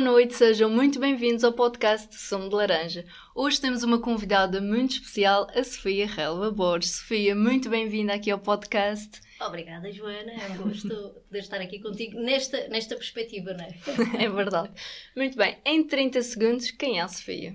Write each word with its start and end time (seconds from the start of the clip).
Boa 0.00 0.12
noite, 0.12 0.34
sejam 0.34 0.70
muito 0.70 0.98
bem-vindos 0.98 1.44
ao 1.44 1.52
podcast 1.52 2.16
Som 2.16 2.48
de 2.48 2.54
Laranja. 2.54 3.04
Hoje 3.34 3.60
temos 3.60 3.82
uma 3.82 4.00
convidada 4.00 4.58
muito 4.58 4.92
especial, 4.92 5.46
a 5.54 5.62
Sofia 5.62 6.06
Relva 6.06 6.50
Borges. 6.50 6.92
Sofia, 6.92 7.34
muito 7.34 7.68
bem-vinda 7.68 8.14
aqui 8.14 8.30
ao 8.30 8.38
podcast. 8.38 9.20
Obrigada, 9.38 9.92
Joana. 9.92 10.32
É 10.32 10.52
um 10.52 10.56
gosto 10.56 10.88
de 11.30 11.38
estar 11.38 11.60
aqui 11.60 11.80
contigo 11.80 12.18
nesta, 12.18 12.66
nesta 12.68 12.96
perspectiva, 12.96 13.52
não 13.52 13.62
é? 13.62 13.74
é 14.24 14.28
verdade. 14.30 14.70
Muito 15.14 15.36
bem, 15.36 15.58
em 15.66 15.86
30 15.86 16.22
segundos, 16.22 16.70
quem 16.70 16.98
é 16.98 17.02
a 17.02 17.08
Sofia? 17.08 17.54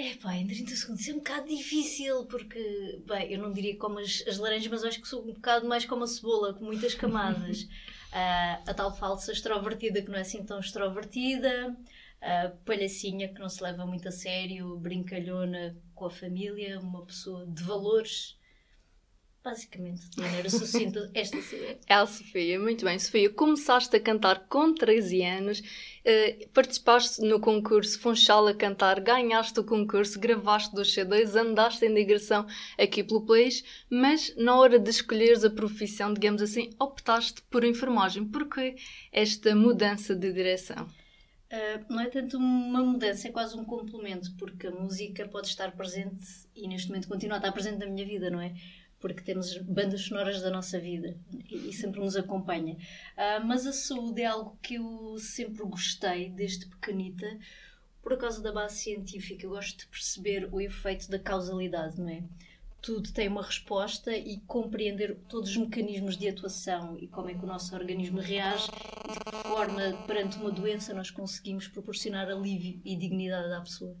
É 0.00 0.14
pá, 0.14 0.36
em 0.36 0.46
30 0.46 0.76
segundos 0.76 1.08
é 1.08 1.12
um 1.12 1.16
bocado 1.16 1.48
difícil, 1.48 2.24
porque, 2.26 3.02
bem, 3.04 3.32
eu 3.32 3.38
não 3.40 3.52
diria 3.52 3.76
como 3.76 3.98
as, 3.98 4.22
as 4.28 4.38
laranjas, 4.38 4.68
mas 4.68 4.84
acho 4.84 5.00
que 5.00 5.08
sou 5.08 5.24
um 5.24 5.32
bocado 5.32 5.66
mais 5.66 5.84
como 5.84 6.04
a 6.04 6.06
cebola, 6.06 6.54
com 6.54 6.64
muitas 6.64 6.94
camadas. 6.94 7.62
Uh, 7.62 8.62
a 8.70 8.74
tal 8.74 8.94
falsa 8.94 9.32
extrovertida 9.32 10.00
que 10.00 10.08
não 10.08 10.16
é 10.16 10.20
assim 10.20 10.44
tão 10.44 10.60
extrovertida, 10.60 11.76
a 12.22 12.48
palhacinha 12.64 13.26
que 13.26 13.40
não 13.40 13.48
se 13.48 13.60
leva 13.60 13.84
muito 13.84 14.06
a 14.06 14.12
sério, 14.12 14.76
brincalhona 14.76 15.76
com 15.96 16.04
a 16.06 16.10
família, 16.10 16.78
uma 16.78 17.04
pessoa 17.04 17.44
de 17.44 17.64
valores 17.64 18.37
basicamente, 19.42 20.08
de 20.10 20.20
maneira 20.20 20.50
sucinta, 20.50 21.10
esta 21.14 21.40
seria. 21.40 21.78
É 21.86 21.94
a 21.94 22.06
Sofia, 22.06 22.58
muito 22.58 22.84
bem. 22.84 22.98
Sofia, 22.98 23.30
começaste 23.30 23.94
a 23.96 24.00
cantar 24.00 24.46
com 24.48 24.74
13 24.74 25.22
anos, 25.22 25.60
uh, 25.60 26.48
participaste 26.50 27.22
no 27.22 27.40
concurso 27.40 27.98
Funchal 28.00 28.46
a 28.48 28.54
Cantar, 28.54 29.00
ganhaste 29.00 29.58
o 29.60 29.64
concurso, 29.64 30.18
gravaste 30.18 30.74
dois 30.74 30.92
CDs, 30.92 31.34
andaste 31.34 31.84
em 31.84 31.94
digressão 31.94 32.46
aqui 32.78 33.02
pelo 33.02 33.24
país, 33.24 33.64
mas 33.88 34.34
na 34.36 34.56
hora 34.56 34.78
de 34.78 34.90
escolheres 34.90 35.44
a 35.44 35.50
profissão, 35.50 36.12
digamos 36.12 36.42
assim, 36.42 36.70
optaste 36.78 37.42
por 37.50 37.64
enfermagem. 37.64 38.24
Porquê 38.24 38.76
esta 39.12 39.54
mudança 39.54 40.14
de 40.14 40.32
direção? 40.32 40.86
Uh, 41.50 41.82
não 41.88 42.00
é 42.00 42.10
tanto 42.10 42.36
uma 42.36 42.82
mudança, 42.82 43.26
é 43.26 43.30
quase 43.30 43.56
um 43.56 43.64
complemento, 43.64 44.34
porque 44.36 44.66
a 44.66 44.70
música 44.70 45.26
pode 45.26 45.46
estar 45.46 45.72
presente 45.72 46.26
e 46.54 46.68
neste 46.68 46.88
momento 46.88 47.08
continua 47.08 47.36
a 47.36 47.38
estar 47.38 47.52
presente 47.52 47.78
na 47.78 47.86
minha 47.86 48.04
vida, 48.04 48.28
não 48.28 48.38
é? 48.38 48.52
Porque 49.00 49.22
temos 49.22 49.56
bandas 49.58 50.02
sonoras 50.02 50.42
da 50.42 50.50
nossa 50.50 50.78
vida 50.78 51.16
e, 51.50 51.72
sempre 51.72 52.00
nos 52.00 52.16
acompanha. 52.16 52.74
Uh, 52.74 53.46
mas 53.46 53.66
a 53.66 53.72
saúde 53.72 54.22
é 54.22 54.26
algo 54.26 54.58
que 54.62 54.74
eu 54.74 55.16
sempre 55.18 55.62
gostei 55.64 56.30
desde 56.30 56.66
pequenita, 56.66 57.38
por 58.02 58.16
causa 58.16 58.42
da 58.42 58.52
base 58.52 58.76
científica. 58.76 59.44
Eu 59.44 59.50
gosto 59.50 59.78
de 59.80 59.86
perceber 59.86 60.48
o 60.50 60.60
efeito 60.60 61.10
da 61.10 61.18
causalidade, 61.18 62.00
não 62.00 62.08
é? 62.08 62.22
Tudo 62.80 63.12
tem 63.12 63.28
uma 63.28 63.42
resposta 63.42 64.16
e 64.16 64.38
compreender 64.46 65.16
todos 65.28 65.50
os 65.50 65.56
mecanismos 65.56 66.16
de 66.16 66.28
atuação 66.28 66.96
e 66.98 67.08
como 67.08 67.28
é 67.28 67.34
que 67.34 67.44
o 67.44 67.46
nosso 67.46 67.74
organismo 67.74 68.20
reage 68.20 68.68
e 68.68 69.12
de 69.12 69.18
que 69.18 69.48
forma, 69.48 69.92
perante 70.06 70.38
uma 70.38 70.50
doença, 70.50 70.94
nós 70.94 71.10
conseguimos 71.10 71.66
proporcionar 71.66 72.30
alívio 72.30 72.80
e 72.84 72.96
dignidade 72.96 73.52
à 73.52 73.60
pessoa. 73.60 73.96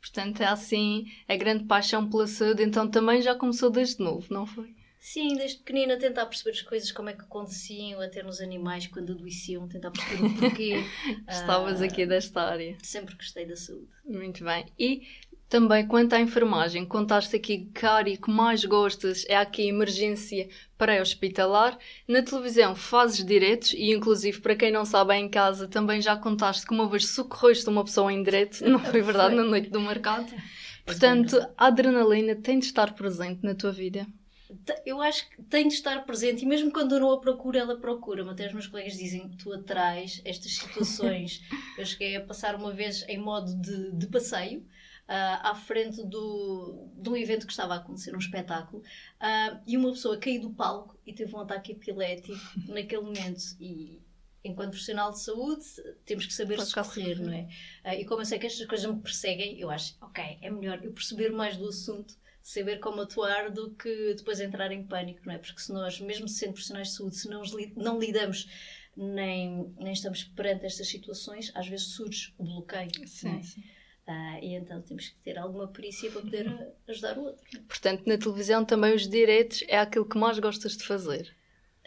Portanto, 0.00 0.40
é 0.40 0.46
assim 0.46 1.06
a 1.28 1.36
grande 1.36 1.64
paixão 1.64 2.08
pela 2.08 2.26
saúde, 2.26 2.62
então 2.62 2.90
também 2.90 3.20
já 3.20 3.34
começou 3.34 3.70
desde 3.70 4.02
novo, 4.02 4.32
não 4.32 4.46
foi? 4.46 4.74
Sim, 5.00 5.34
desde 5.34 5.58
pequenina 5.58 5.96
tentar 5.96 6.26
perceber 6.26 6.50
as 6.50 6.60
coisas, 6.60 6.92
como 6.92 7.08
é 7.08 7.14
que 7.14 7.22
aconteciam, 7.22 8.02
até 8.02 8.22
nos 8.22 8.38
animais 8.38 8.86
quando 8.86 9.12
adoeciam, 9.12 9.66
tentar 9.66 9.90
perceber 9.90 10.26
o 10.26 10.34
porquê. 10.34 10.84
Estavas 11.26 11.80
uh, 11.80 11.84
aqui 11.84 12.04
desta 12.04 12.42
área. 12.42 12.76
Sempre 12.82 13.14
gostei 13.14 13.46
da 13.46 13.56
saúde. 13.56 13.88
Muito 14.04 14.44
bem. 14.44 14.66
E 14.78 15.08
também, 15.50 15.84
quanto 15.84 16.12
à 16.12 16.20
enfermagem, 16.20 16.86
contaste 16.86 17.34
aqui 17.34 17.68
que 17.74 17.84
a 17.84 17.94
área 17.94 18.16
que 18.16 18.30
mais 18.30 18.64
gostas 18.64 19.26
é 19.28 19.34
aqui 19.34 19.62
a 19.62 19.64
emergência 19.66 20.48
pré-hospitalar. 20.78 21.76
Na 22.06 22.22
televisão 22.22 22.76
fazes 22.76 23.24
diretos 23.26 23.72
e, 23.72 23.90
inclusive, 23.90 24.40
para 24.40 24.54
quem 24.54 24.70
não 24.70 24.84
sabe, 24.84 25.12
em 25.16 25.28
casa 25.28 25.66
também 25.66 26.00
já 26.00 26.16
contaste 26.16 26.64
que 26.64 26.72
uma 26.72 26.88
vez 26.88 27.08
socorreste 27.08 27.68
uma 27.68 27.84
pessoa 27.84 28.12
em 28.12 28.22
direto, 28.22 28.62
não 28.70 28.78
foi 28.78 29.02
verdade, 29.02 29.34
na 29.34 29.42
noite 29.42 29.68
do 29.70 29.80
mercado. 29.80 30.32
Portanto, 30.86 31.44
a 31.58 31.66
adrenalina 31.66 32.36
tem 32.36 32.60
de 32.60 32.66
estar 32.66 32.94
presente 32.94 33.40
na 33.42 33.52
tua 33.52 33.72
vida. 33.72 34.06
Eu 34.86 35.02
acho 35.02 35.28
que 35.30 35.42
tem 35.42 35.66
de 35.66 35.74
estar 35.74 36.04
presente 36.04 36.44
e 36.44 36.46
mesmo 36.46 36.70
quando 36.70 36.94
eu 36.94 37.00
não 37.00 37.10
a 37.10 37.20
procuro, 37.20 37.58
ela 37.58 37.76
procura-me. 37.76 38.30
Até 38.30 38.46
os 38.46 38.52
meus 38.52 38.68
colegas 38.68 38.96
dizem 38.96 39.28
que 39.28 39.36
tu 39.36 39.52
atrás 39.52 40.22
estas 40.24 40.52
situações. 40.52 41.42
eu 41.76 41.84
cheguei 41.84 42.14
a 42.14 42.20
passar 42.20 42.54
uma 42.54 42.72
vez 42.72 43.04
em 43.08 43.18
modo 43.18 43.52
de, 43.60 43.90
de 43.92 44.06
passeio 44.06 44.64
uh, 45.10 45.40
à 45.42 45.54
frente 45.56 46.04
do, 46.04 46.88
de 46.96 47.08
um 47.10 47.16
evento 47.16 47.44
que 47.44 47.52
estava 47.52 47.74
a 47.74 47.76
acontecer, 47.78 48.14
um 48.14 48.18
espetáculo, 48.18 48.80
uh, 48.82 49.60
e 49.66 49.76
uma 49.76 49.90
pessoa 49.90 50.16
caiu 50.16 50.40
do 50.40 50.50
palco 50.50 50.96
e 51.04 51.12
teve 51.12 51.34
um 51.34 51.40
ataque 51.40 51.72
epilético 51.72 52.38
naquele 52.68 53.02
momento. 53.02 53.56
E 53.60 54.00
enquanto 54.44 54.70
profissional 54.70 55.10
de 55.10 55.20
saúde, 55.20 55.64
temos 56.06 56.24
que 56.24 56.32
saber 56.32 56.60
socorrer, 56.60 57.20
não 57.20 57.32
é? 57.32 57.48
Uh, 57.84 58.00
e 58.00 58.04
como 58.04 58.20
eu 58.20 58.24
sei 58.24 58.38
que 58.38 58.46
estas 58.46 58.66
coisas 58.66 58.88
me 58.88 59.00
perseguem, 59.02 59.58
eu 59.58 59.68
acho, 59.68 59.96
ok, 60.00 60.38
é 60.40 60.48
melhor 60.48 60.82
eu 60.84 60.92
perceber 60.92 61.30
mais 61.30 61.56
do 61.56 61.68
assunto 61.68 62.14
saber 62.42 62.80
como 62.80 63.02
atuar 63.02 63.50
do 63.50 63.70
que 63.72 64.14
depois 64.14 64.40
entrar 64.40 64.72
em 64.72 64.82
pânico, 64.82 65.20
não 65.26 65.34
é? 65.34 65.38
Porque 65.38 65.60
se 65.60 65.70
nós, 65.72 66.00
mesmo 66.00 66.26
sendo 66.26 66.52
profissionais 66.52 66.88
de 66.88 66.94
saúde, 66.94 67.16
se 67.16 67.28
não, 67.28 67.42
não 67.76 67.98
lidamos 67.98 68.48
nem, 68.96 69.74
nem 69.78 69.92
estamos 69.92 70.24
perante 70.24 70.64
estas 70.64 70.88
situações, 70.88 71.52
às 71.54 71.68
vezes 71.68 71.88
surge 71.88 72.32
o 72.38 72.44
bloqueio. 72.44 73.06
Sim, 73.06 73.38
é? 73.38 73.42
sim. 73.42 73.62
Uh, 74.06 74.42
e 74.42 74.54
então 74.54 74.82
temos 74.82 75.08
que 75.08 75.16
ter 75.18 75.38
alguma 75.38 75.68
perícia 75.68 76.10
para 76.10 76.22
poder 76.22 76.46
uhum. 76.48 76.72
ajudar 76.88 77.18
o 77.18 77.22
outro. 77.22 77.60
Portanto, 77.68 78.02
na 78.06 78.18
televisão 78.18 78.64
também 78.64 78.94
os 78.94 79.08
diretos 79.08 79.62
é 79.68 79.78
aquilo 79.78 80.08
que 80.08 80.18
mais 80.18 80.38
gostas 80.38 80.76
de 80.76 80.84
fazer. 80.84 81.34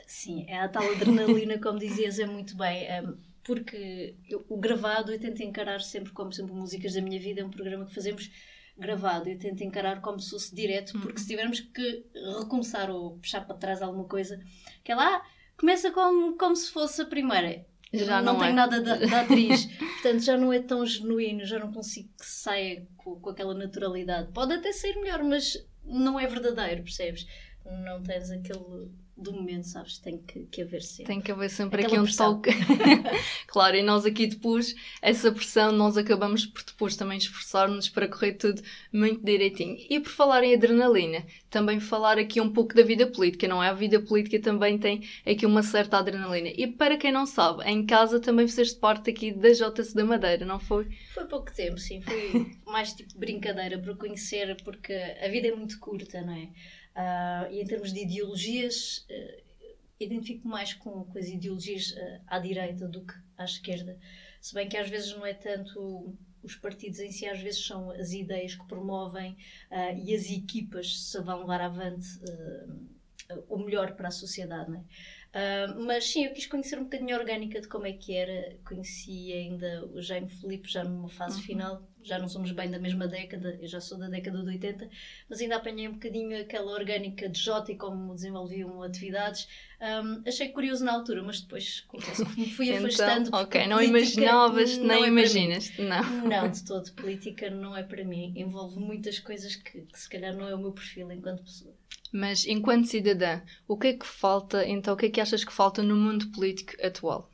Sim, 0.07 0.45
é 0.47 0.59
a 0.59 0.69
tal 0.69 0.89
adrenalina, 0.89 1.59
como 1.59 1.79
dizias, 1.79 2.19
é 2.19 2.25
muito 2.25 2.55
bem. 2.55 2.87
Um, 3.01 3.17
porque 3.43 4.15
eu, 4.29 4.45
o 4.47 4.57
gravado 4.57 5.11
eu 5.11 5.19
tento 5.19 5.43
encarar 5.43 5.81
sempre 5.81 6.13
como 6.13 6.31
sempre 6.31 6.53
Músicas 6.53 6.93
da 6.93 7.01
Minha 7.01 7.19
Vida, 7.19 7.41
é 7.41 7.45
um 7.45 7.49
programa 7.49 7.85
que 7.85 7.93
fazemos 7.93 8.31
gravado. 8.77 9.29
Eu 9.29 9.37
tento 9.37 9.63
encarar 9.63 10.01
como 10.01 10.19
se 10.19 10.29
fosse 10.29 10.55
direto, 10.55 10.97
porque 11.01 11.19
se 11.19 11.27
tivermos 11.27 11.59
que 11.59 12.05
recomeçar 12.39 12.89
ou 12.89 13.17
puxar 13.17 13.45
para 13.45 13.57
trás 13.57 13.81
alguma 13.81 14.05
coisa, 14.05 14.39
que 14.83 14.91
é 14.91 14.95
lá, 14.95 15.21
começa 15.57 15.91
como, 15.91 16.37
como 16.37 16.55
se 16.55 16.71
fosse 16.71 17.01
a 17.01 17.05
primeira 17.05 17.65
já 17.93 18.21
não, 18.21 18.33
não 18.33 18.39
tenho 18.39 18.51
é. 18.51 18.53
nada 18.53 18.81
da, 18.81 18.95
da 18.95 19.21
atriz, 19.21 19.65
portanto 20.01 20.23
já 20.23 20.37
não 20.37 20.51
é 20.51 20.59
tão 20.59 20.85
genuíno, 20.85 21.45
já 21.45 21.59
não 21.59 21.71
consigo 21.71 22.09
que 22.19 22.25
saia 22.25 22.87
com, 22.97 23.19
com 23.19 23.29
aquela 23.29 23.53
naturalidade. 23.53 24.31
Pode 24.31 24.53
até 24.53 24.71
ser 24.71 24.95
melhor, 24.95 25.23
mas 25.23 25.63
não 25.85 26.19
é 26.19 26.25
verdadeiro, 26.27 26.83
percebes? 26.83 27.27
Não 27.65 28.01
tens 28.01 28.29
aquele 28.31 28.91
do 29.15 29.31
momento, 29.31 29.67
sabes? 29.67 29.99
Tem 29.99 30.17
que, 30.17 30.45
que 30.45 30.61
haver 30.61 30.81
sempre. 30.81 31.05
Tem 31.05 31.21
que 31.21 31.31
haver 31.31 31.49
sempre 31.49 31.81
Aquela 31.85 32.03
aqui 32.03 32.11
um 32.11 32.15
toque. 32.15 32.49
claro, 33.47 33.75
e 33.75 33.83
nós 33.83 34.05
aqui 34.05 34.25
depois, 34.25 34.75
essa 35.01 35.31
pressão, 35.31 35.71
nós 35.71 35.97
acabamos 35.97 36.45
por 36.45 36.63
depois 36.63 36.95
também 36.95 37.17
esforçar-nos 37.17 37.89
para 37.89 38.07
correr 38.07 38.33
tudo 38.33 38.61
muito 38.91 39.23
direitinho. 39.23 39.77
E 39.89 39.99
por 39.99 40.09
falar 40.09 40.43
em 40.43 40.55
adrenalina, 40.55 41.25
também 41.49 41.79
falar 41.79 42.17
aqui 42.17 42.41
um 42.41 42.51
pouco 42.51 42.73
da 42.73 42.81
vida 42.83 43.05
política, 43.05 43.47
não 43.47 43.63
é? 43.63 43.69
A 43.69 43.73
vida 43.73 43.99
política 43.99 44.39
também 44.39 44.77
tem 44.77 45.07
aqui 45.25 45.45
uma 45.45 45.61
certa 45.61 45.97
adrenalina. 45.97 46.49
E 46.55 46.67
para 46.67 46.97
quem 46.97 47.11
não 47.11 47.25
sabe, 47.25 47.63
em 47.65 47.85
casa 47.85 48.19
também 48.19 48.47
fizeste 48.47 48.79
parte 48.79 49.11
aqui 49.11 49.31
da 49.31 49.49
JC 49.49 49.93
da 49.93 50.03
Madeira, 50.03 50.45
não 50.45 50.59
foi? 50.59 50.87
Foi 51.13 51.25
pouco 51.25 51.53
tempo, 51.53 51.77
sim. 51.77 52.01
Foi 52.01 52.51
mais 52.65 52.93
tipo 52.93 53.17
brincadeira 53.17 53.77
para 53.77 53.95
conhecer, 53.95 54.57
porque 54.63 54.93
a 54.93 55.27
vida 55.27 55.49
é 55.49 55.55
muito 55.55 55.79
curta, 55.79 56.21
não 56.21 56.33
é? 56.33 56.49
Uh, 56.95 57.51
e 57.51 57.61
em 57.61 57.65
termos 57.65 57.91
de 57.91 58.01
ideologias, 58.01 59.07
uh, 59.09 59.75
identifico 59.99 60.47
mais 60.47 60.73
com, 60.73 61.05
com 61.05 61.17
as 61.17 61.27
ideologias 61.27 61.91
uh, 61.91 62.21
à 62.27 62.39
direita 62.39 62.87
do 62.87 63.05
que 63.05 63.13
à 63.37 63.45
esquerda. 63.45 63.97
Se 64.39 64.53
bem 64.53 64.69
que 64.69 64.77
às 64.77 64.89
vezes 64.89 65.15
não 65.15 65.25
é 65.25 65.33
tanto 65.33 66.15
os 66.43 66.55
partidos 66.55 66.99
em 66.99 67.11
si, 67.11 67.25
às 67.25 67.39
vezes 67.39 67.65
são 67.65 67.89
as 67.91 68.11
ideias 68.11 68.53
que 68.53 68.67
promovem 68.67 69.37
e 70.03 70.13
as 70.13 70.29
equipas 70.29 70.99
se 70.99 71.21
vão 71.21 71.39
levar 71.39 71.61
avante 71.61 72.05
o 73.47 73.57
melhor 73.57 73.95
para 73.95 74.09
a 74.09 74.11
sociedade. 74.11 74.69
Não 74.69 74.79
é? 74.79 74.83
Uh, 75.33 75.83
mas 75.85 76.05
sim, 76.11 76.25
eu 76.25 76.33
quis 76.33 76.45
conhecer 76.45 76.77
um 76.77 76.83
bocadinho 76.83 77.15
a 77.15 77.19
orgânica 77.19 77.59
de 77.59 77.67
como 77.67 77.87
é 77.87 77.93
que 77.93 78.15
era. 78.15 78.55
Conheci 78.63 79.33
ainda 79.33 79.83
o 79.87 79.99
Jaime 79.99 80.29
Felipe 80.29 80.69
já 80.69 80.83
numa 80.83 81.09
fase 81.09 81.37
uhum. 81.37 81.43
final, 81.43 81.89
já 82.03 82.19
não 82.19 82.27
somos 82.27 82.51
bem 82.51 82.69
da 82.69 82.79
mesma 82.79 83.07
década, 83.07 83.57
eu 83.61 83.67
já 83.67 83.79
sou 83.79 83.97
da 83.97 84.07
década 84.07 84.41
de 84.41 84.47
80, 84.47 84.89
mas 85.29 85.41
ainda 85.41 85.55
apanhei 85.55 85.87
um 85.87 85.93
bocadinho 85.93 86.39
aquela 86.39 86.71
orgânica 86.71 87.29
de 87.29 87.39
Jota 87.39 87.71
e 87.71 87.77
como 87.77 88.13
desenvolviam 88.13 88.81
atividades. 88.83 89.47
Um, 89.81 90.21
achei 90.27 90.49
curioso 90.49 90.85
na 90.85 90.93
altura, 90.93 91.23
mas 91.23 91.41
depois 91.41 91.81
confesso 91.81 92.25
que 92.25 92.39
me 92.39 92.49
fui 92.49 92.69
então, 92.71 92.79
afastando. 92.79 93.29
Ok, 93.33 93.67
não 93.67 93.81
imaginavas, 93.81 94.77
nem 94.77 95.03
é 95.03 95.07
imaginas. 95.07 95.71
Não. 95.77 96.27
não, 96.27 96.47
de 96.51 96.63
todo. 96.63 96.91
Política 96.93 97.49
não 97.49 97.75
é 97.75 97.83
para 97.83 98.03
mim. 98.03 98.33
Envolve 98.35 98.79
muitas 98.79 99.19
coisas 99.19 99.55
que, 99.55 99.81
que 99.81 99.99
se 99.99 100.09
calhar 100.09 100.35
não 100.35 100.47
é 100.47 100.55
o 100.55 100.59
meu 100.59 100.71
perfil 100.71 101.11
enquanto 101.11 101.43
pessoa. 101.43 101.73
Mas 102.13 102.45
enquanto 102.45 102.87
cidadã, 102.87 103.41
o 103.67 103.77
que 103.77 103.87
é 103.87 103.93
que 103.93 104.05
falta, 104.05 104.65
então, 104.67 104.93
o 104.93 104.97
que 104.97 105.07
é 105.07 105.09
que 105.09 105.19
achas 105.19 105.43
que 105.43 105.51
falta 105.51 105.81
no 105.81 105.95
mundo 105.95 106.31
político 106.31 106.73
atual? 106.85 107.29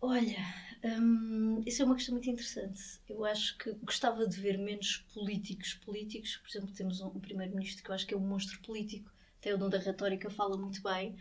Olha, 0.00 0.44
hum, 0.86 1.62
isso 1.66 1.82
é 1.82 1.84
uma 1.84 1.94
questão 1.94 2.14
muito 2.14 2.30
interessante. 2.30 2.80
Eu 3.08 3.24
acho 3.24 3.56
que 3.58 3.72
gostava 3.82 4.26
de 4.26 4.40
ver 4.40 4.58
menos 4.58 4.98
políticos 5.14 5.74
políticos. 5.74 6.36
Por 6.36 6.48
exemplo, 6.48 6.74
temos 6.74 7.00
um, 7.00 7.08
um 7.08 7.20
primeiro-ministro 7.20 7.82
que 7.82 7.90
eu 7.90 7.94
acho 7.94 8.06
que 8.06 8.14
é 8.14 8.16
um 8.16 8.20
monstro 8.20 8.60
político. 8.62 9.10
Até 9.40 9.54
o 9.54 9.58
dom 9.58 9.68
da 9.68 9.78
retórica 9.78 10.30
fala 10.30 10.56
muito 10.56 10.82
bem. 10.82 11.16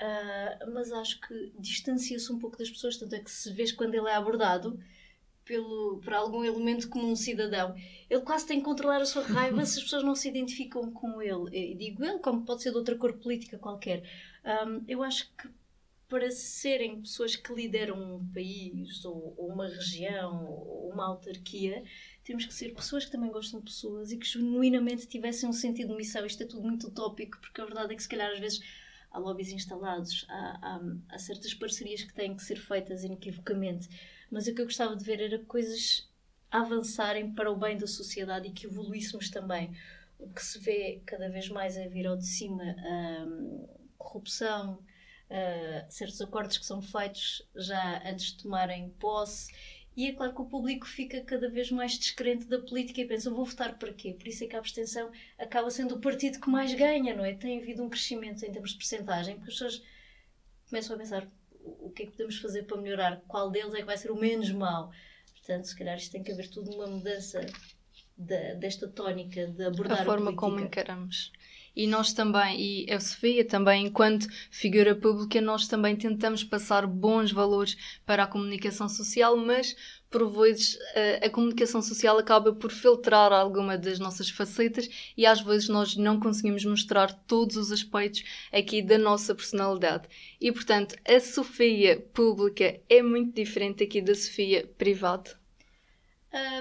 uh, 0.00 0.72
mas 0.72 0.92
acho 0.92 1.20
que 1.20 1.52
distancia-se 1.58 2.32
um 2.32 2.38
pouco 2.38 2.58
das 2.58 2.70
pessoas, 2.70 2.96
tanto 2.96 3.14
é 3.14 3.20
que 3.20 3.30
se 3.30 3.52
vês 3.52 3.72
quando 3.72 3.94
ele 3.94 4.08
é 4.08 4.14
abordado 4.14 4.78
pelo, 5.44 5.98
por 5.98 6.14
algum 6.14 6.44
elemento 6.44 6.88
como 6.88 7.10
um 7.10 7.16
cidadão, 7.16 7.74
ele 8.08 8.20
quase 8.22 8.46
tem 8.46 8.58
que 8.58 8.64
controlar 8.64 9.00
a 9.00 9.06
sua 9.06 9.22
raiva 9.22 9.64
se 9.66 9.78
as 9.78 9.84
pessoas 9.84 10.04
não 10.04 10.14
se 10.14 10.28
identificam 10.28 10.90
com 10.92 11.20
ele. 11.20 11.50
E 11.52 11.74
digo 11.74 12.04
ele, 12.04 12.18
como 12.20 12.44
pode 12.44 12.62
ser 12.62 12.70
de 12.70 12.76
outra 12.76 12.96
cor 12.96 13.14
política 13.14 13.58
qualquer. 13.58 14.02
Um, 14.44 14.84
eu 14.86 15.02
acho 15.02 15.28
que 15.36 15.48
para 16.10 16.28
serem 16.32 17.00
pessoas 17.00 17.36
que 17.36 17.54
lideram 17.54 18.16
um 18.16 18.32
país 18.32 19.04
ou, 19.04 19.32
ou, 19.38 19.48
uma 19.48 19.68
região 19.68 20.44
ou 20.44 20.90
uma 20.92 21.06
autarquia, 21.06 21.84
temos 22.24 22.44
que 22.44 22.52
ser 22.52 22.74
pessoas 22.74 23.04
que 23.04 23.12
também 23.12 23.30
gostam 23.30 23.60
de 23.60 23.66
pessoas 23.66 24.10
e 24.10 24.18
que 24.18 24.26
genuinamente 24.26 25.06
tivessem 25.06 25.48
um 25.48 25.52
sentido 25.52 25.90
de 25.90 25.96
missão. 25.96 26.26
Isto 26.26 26.42
é 26.42 26.46
tudo 26.46 26.66
muito 26.66 26.88
utópico, 26.88 27.38
porque 27.40 27.60
a 27.60 27.64
verdade 27.64 27.92
é 27.92 27.96
que 27.96 28.02
se 28.02 28.08
calhar 28.08 28.32
às 28.32 28.40
vezes 28.40 28.60
há 29.12 29.18
lobbies 29.20 29.52
instalados, 29.52 30.26
há, 30.28 30.58
há, 30.60 30.80
há 31.10 31.18
certas 31.18 31.54
parcerias 31.54 32.02
que 32.02 32.12
têm 32.12 32.34
que 32.34 32.42
ser 32.42 32.56
feitas 32.56 33.04
inequivocamente, 33.04 33.88
mas 34.32 34.48
o 34.48 34.54
que 34.54 34.60
eu 34.60 34.66
gostava 34.66 34.96
de 34.96 35.04
ver 35.04 35.20
era 35.20 35.38
coisas 35.44 36.08
avançarem 36.50 37.32
para 37.32 37.50
o 37.52 37.56
bem 37.56 37.78
da 37.78 37.86
sociedade 37.86 38.48
e 38.48 38.52
que 38.52 38.66
evoluíssemos 38.66 39.30
também. 39.30 39.72
O 40.18 40.28
que 40.28 40.44
se 40.44 40.58
vê 40.58 41.00
cada 41.06 41.28
vez 41.28 41.48
mais 41.48 41.76
é 41.76 41.88
vir 41.88 42.06
ao 42.08 42.16
de 42.16 42.26
cima 42.26 42.64
hum, 42.64 43.68
corrupção, 43.96 44.82
uh, 45.30 45.86
certos 45.88 46.20
acordos 46.20 46.58
que 46.58 46.66
são 46.66 46.82
feitos 46.82 47.42
já 47.54 48.02
antes 48.04 48.32
de 48.32 48.42
tomarem 48.42 48.90
posse. 48.98 49.52
E 49.96 50.06
é 50.06 50.12
claro 50.12 50.34
que 50.34 50.40
o 50.40 50.46
público 50.46 50.86
fica 50.86 51.20
cada 51.20 51.48
vez 51.48 51.70
mais 51.70 51.98
descrente 51.98 52.46
da 52.46 52.58
política 52.58 53.00
e 53.00 53.06
pensa: 53.06 53.30
vou 53.30 53.44
votar 53.44 53.78
para 53.78 53.92
quê? 53.92 54.14
Por 54.14 54.28
isso 54.28 54.44
é 54.44 54.46
que 54.46 54.56
a 54.56 54.58
abstenção 54.58 55.10
acaba 55.38 55.70
sendo 55.70 55.96
o 55.96 56.00
partido 56.00 56.40
que 56.40 56.48
mais 56.48 56.72
ganha, 56.74 57.14
não 57.14 57.24
é? 57.24 57.34
Tem 57.34 57.60
havido 57.60 57.82
um 57.82 57.88
crescimento 57.88 58.44
em 58.44 58.52
termos 58.52 58.70
de 58.70 58.78
percentagem, 58.78 59.36
porque 59.36 59.50
as 59.50 59.58
pessoas 59.58 59.82
começam 60.68 60.94
a 60.94 60.98
pensar: 60.98 61.28
o 61.62 61.90
que 61.90 62.04
é 62.04 62.06
que 62.06 62.12
podemos 62.12 62.38
fazer 62.38 62.62
para 62.62 62.80
melhorar? 62.80 63.20
Qual 63.26 63.50
deles 63.50 63.74
é 63.74 63.78
que 63.78 63.84
vai 63.84 63.96
ser 63.96 64.10
o 64.10 64.16
menos 64.16 64.50
mau? 64.52 64.92
Portanto, 65.34 65.64
se 65.64 65.76
calhar 65.76 65.96
isto 65.96 66.12
tem 66.12 66.22
que 66.22 66.32
haver 66.32 66.48
tudo 66.48 66.70
uma 66.70 66.86
mudança 66.86 67.44
de, 68.16 68.54
desta 68.54 68.86
tónica 68.86 69.46
de 69.48 69.64
abordar 69.64 70.02
a 70.02 70.04
forma 70.04 70.30
a 70.30 70.34
como 70.34 70.60
encaramos. 70.60 71.32
E 71.80 71.86
nós 71.86 72.12
também, 72.12 72.60
e 72.60 72.92
a 72.92 73.00
Sofia 73.00 73.42
também, 73.42 73.86
enquanto 73.86 74.28
figura 74.50 74.94
pública, 74.94 75.40
nós 75.40 75.66
também 75.66 75.96
tentamos 75.96 76.44
passar 76.44 76.86
bons 76.86 77.32
valores 77.32 77.74
para 78.04 78.24
a 78.24 78.26
comunicação 78.26 78.86
social, 78.86 79.34
mas 79.34 79.74
por 80.10 80.28
vezes 80.28 80.78
a, 81.22 81.24
a 81.24 81.30
comunicação 81.30 81.80
social 81.80 82.18
acaba 82.18 82.52
por 82.52 82.70
filtrar 82.70 83.32
alguma 83.32 83.78
das 83.78 83.98
nossas 83.98 84.28
facetas 84.28 84.90
e 85.16 85.24
às 85.24 85.40
vezes 85.40 85.70
nós 85.70 85.96
não 85.96 86.20
conseguimos 86.20 86.66
mostrar 86.66 87.14
todos 87.14 87.56
os 87.56 87.72
aspectos 87.72 88.24
aqui 88.52 88.82
da 88.82 88.98
nossa 88.98 89.34
personalidade. 89.34 90.06
E 90.38 90.52
portanto, 90.52 90.96
a 91.08 91.18
Sofia 91.18 91.98
pública 92.12 92.78
é 92.90 93.00
muito 93.00 93.34
diferente 93.34 93.84
aqui 93.84 94.02
da 94.02 94.14
Sofia 94.14 94.68
privada. 94.76 95.30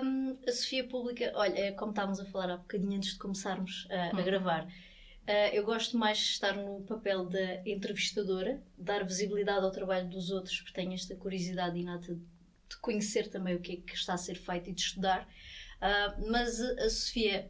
Um, 0.01 0.37
a 0.47 0.51
Sofia 0.53 0.83
Pública, 0.85 1.33
olha, 1.35 1.59
é 1.59 1.71
como 1.73 1.91
estávamos 1.91 2.21
a 2.21 2.25
falar 2.25 2.51
há 2.51 2.57
bocadinho 2.57 2.95
antes 2.95 3.11
de 3.11 3.19
começarmos 3.19 3.85
a, 3.91 4.15
a 4.15 4.19
hum. 4.19 4.23
gravar, 4.23 4.65
uh, 5.29 5.53
eu 5.53 5.63
gosto 5.63 5.97
mais 5.97 6.17
de 6.17 6.23
estar 6.23 6.55
no 6.55 6.81
papel 6.81 7.25
da 7.25 7.61
entrevistadora, 7.65 8.61
dar 8.77 9.05
visibilidade 9.05 9.63
ao 9.63 9.71
trabalho 9.71 10.09
dos 10.09 10.31
outros, 10.31 10.57
porque 10.57 10.73
tenho 10.73 10.93
esta 10.93 11.15
curiosidade 11.15 11.77
inata 11.77 12.15
de 12.15 12.77
conhecer 12.81 13.29
também 13.29 13.55
o 13.55 13.61
que 13.61 13.73
é 13.73 13.75
que 13.77 13.95
está 13.95 14.15
a 14.15 14.17
ser 14.17 14.35
feito 14.35 14.69
e 14.69 14.73
de 14.73 14.81
estudar. 14.81 15.27
Uh, 15.77 16.29
mas 16.29 16.59
a 16.59 16.89
Sofia, 16.89 17.49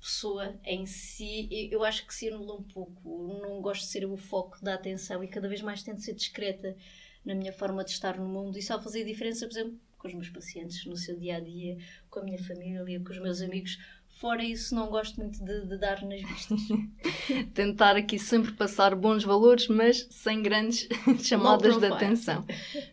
pessoa 0.00 0.58
em 0.64 0.84
si, 0.84 1.48
eu 1.70 1.82
acho 1.82 2.06
que 2.06 2.14
se 2.14 2.28
anula 2.28 2.56
um 2.56 2.62
pouco. 2.62 3.38
Não 3.40 3.62
gosto 3.62 3.82
de 3.82 3.88
ser 3.88 4.04
o 4.04 4.16
foco 4.16 4.62
da 4.62 4.74
atenção 4.74 5.22
e 5.24 5.28
cada 5.28 5.48
vez 5.48 5.62
mais 5.62 5.82
tento 5.82 6.02
ser 6.02 6.14
discreta 6.14 6.76
na 7.24 7.34
minha 7.34 7.52
forma 7.52 7.82
de 7.84 7.90
estar 7.90 8.18
no 8.18 8.28
mundo. 8.28 8.58
E 8.58 8.62
só 8.62 8.80
fazer 8.80 9.04
diferença, 9.04 9.46
por 9.46 9.52
exemplo, 9.52 9.80
com 9.98 10.08
os 10.08 10.14
meus 10.14 10.28
pacientes 10.28 10.84
no 10.84 10.96
seu 10.96 11.18
dia 11.18 11.36
a 11.36 11.40
dia, 11.40 11.78
com 12.10 12.20
a 12.20 12.22
minha 12.22 12.42
família, 12.42 13.00
com 13.00 13.10
os 13.10 13.18
meus 13.18 13.40
amigos. 13.40 13.78
Fora 14.24 14.42
isso, 14.42 14.74
não 14.74 14.88
gosto 14.88 15.20
muito 15.20 15.44
de, 15.44 15.66
de 15.66 15.76
dar 15.76 16.00
nas 16.00 16.22
vistas. 16.22 16.58
Tentar 17.52 17.94
aqui 17.94 18.18
sempre 18.18 18.52
passar 18.52 18.94
bons 18.94 19.22
valores, 19.22 19.68
mas 19.68 20.08
sem 20.10 20.42
grandes 20.42 20.88
chamadas 21.22 21.76
de 21.76 21.84
atenção. 21.84 22.42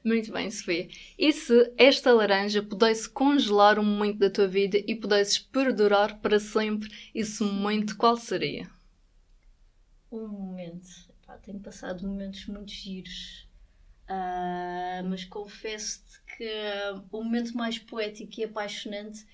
Muito 0.03 0.29
bem, 0.33 0.51
Sofia. 0.51 0.89
E 1.17 1.31
se 1.31 1.73
esta 1.77 2.11
laranja 2.11 2.61
pudesse 2.61 3.09
congelar 3.09 3.79
um 3.79 3.85
momento 3.85 4.17
da 4.17 4.29
tua 4.29 4.45
vida 4.45 4.77
e 4.85 4.93
pudesses 4.93 5.39
perdurar 5.39 6.19
para 6.19 6.37
sempre 6.37 6.89
esse 7.15 7.41
momento, 7.41 7.95
qual 7.95 8.17
seria? 8.17 8.69
Um 10.11 10.27
momento. 10.27 10.89
Pá, 11.25 11.37
tenho 11.37 11.61
passado 11.61 12.05
momentos 12.05 12.45
muito 12.45 12.73
giros 12.73 13.49
Uh, 14.11 15.07
mas 15.07 15.23
confesso-te 15.23 16.21
que 16.35 16.43
uh, 16.43 17.01
o 17.13 17.23
momento 17.23 17.55
mais 17.55 17.79
poético 17.79 18.41
e 18.41 18.43
apaixonante 18.43 19.25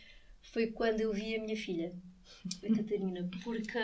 foi 0.51 0.67
quando 0.67 1.01
eu 1.01 1.13
vi 1.13 1.35
a 1.35 1.41
minha 1.41 1.55
filha, 1.55 1.93
a 2.63 2.75
Catarina, 2.75 3.29
porque, 3.43 3.79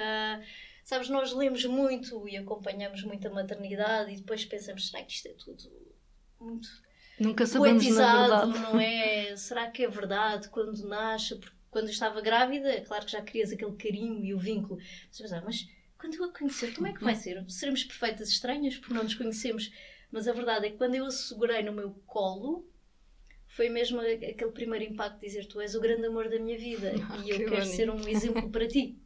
sabes, 0.83 1.09
nós 1.09 1.33
lemos 1.33 1.65
muito 1.65 2.27
e 2.27 2.37
acompanhamos 2.37 3.03
muito 3.03 3.27
a 3.27 3.31
maternidade 3.31 4.11
e 4.11 4.17
depois 4.17 4.45
pensamos, 4.45 4.89
será 4.89 5.03
que 5.03 5.13
isto 5.13 5.27
é 5.27 5.33
tudo 5.33 5.71
muito 6.39 6.69
Nunca 7.19 7.45
sabemos 7.45 7.83
poetizado, 7.83 8.59
não 8.59 8.79
é? 8.79 9.35
Será 9.37 9.69
que 9.69 9.83
é 9.83 9.87
verdade 9.87 10.49
quando 10.49 10.85
nasce? 10.87 11.35
Porque 11.35 11.55
quando 11.69 11.85
eu 11.85 11.91
estava 11.91 12.19
grávida, 12.21 12.81
claro 12.81 13.05
que 13.05 13.11
já 13.11 13.21
querias 13.21 13.51
aquele 13.51 13.73
carinho 13.73 14.23
e 14.25 14.33
o 14.33 14.39
vínculo. 14.39 14.79
Mas, 15.19 15.31
mas 15.43 15.67
quando 15.97 16.15
eu 16.15 16.25
a 16.25 16.33
conhecer, 16.33 16.73
como 16.73 16.87
é 16.87 16.93
que 16.93 17.03
vai 17.03 17.15
ser? 17.15 17.43
Seremos 17.49 17.83
perfeitas 17.83 18.29
estranhas 18.29 18.77
porque 18.77 18.93
não 18.93 19.03
nos 19.03 19.13
conhecemos? 19.13 19.71
Mas 20.11 20.27
a 20.27 20.33
verdade 20.33 20.67
é 20.67 20.69
que 20.71 20.77
quando 20.77 20.95
eu 20.95 21.05
a 21.05 21.11
segurei 21.11 21.63
no 21.63 21.71
meu 21.71 21.91
colo, 22.05 22.67
foi 23.55 23.69
mesmo 23.69 23.99
aquele 24.01 24.51
primeiro 24.51 24.83
impacto 24.85 25.19
de 25.19 25.27
dizer 25.27 25.45
tu 25.45 25.61
és 25.61 25.75
o 25.75 25.79
grande 25.79 26.05
amor 26.07 26.27
da 26.27 26.39
minha 26.39 26.57
vida 26.57 26.91
ah, 27.09 27.17
e 27.23 27.29
eu 27.29 27.39
que 27.39 27.45
quero 27.45 27.61
bonito. 27.61 27.75
ser 27.75 27.89
um 27.89 28.05
exemplo 28.09 28.49
para 28.49 28.67
ti. 28.67 28.97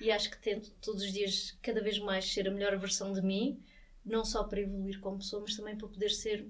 E 0.00 0.10
acho 0.12 0.30
que 0.30 0.38
tento 0.38 0.70
todos 0.80 1.02
os 1.02 1.12
dias, 1.12 1.58
cada 1.60 1.82
vez 1.82 1.98
mais, 1.98 2.24
ser 2.32 2.46
a 2.46 2.50
melhor 2.50 2.78
versão 2.78 3.12
de 3.12 3.20
mim, 3.20 3.60
não 4.04 4.24
só 4.24 4.44
para 4.44 4.60
evoluir 4.60 5.00
como 5.00 5.18
pessoa, 5.18 5.42
mas 5.42 5.56
também 5.56 5.76
para 5.76 5.88
poder 5.88 6.10
ser 6.10 6.46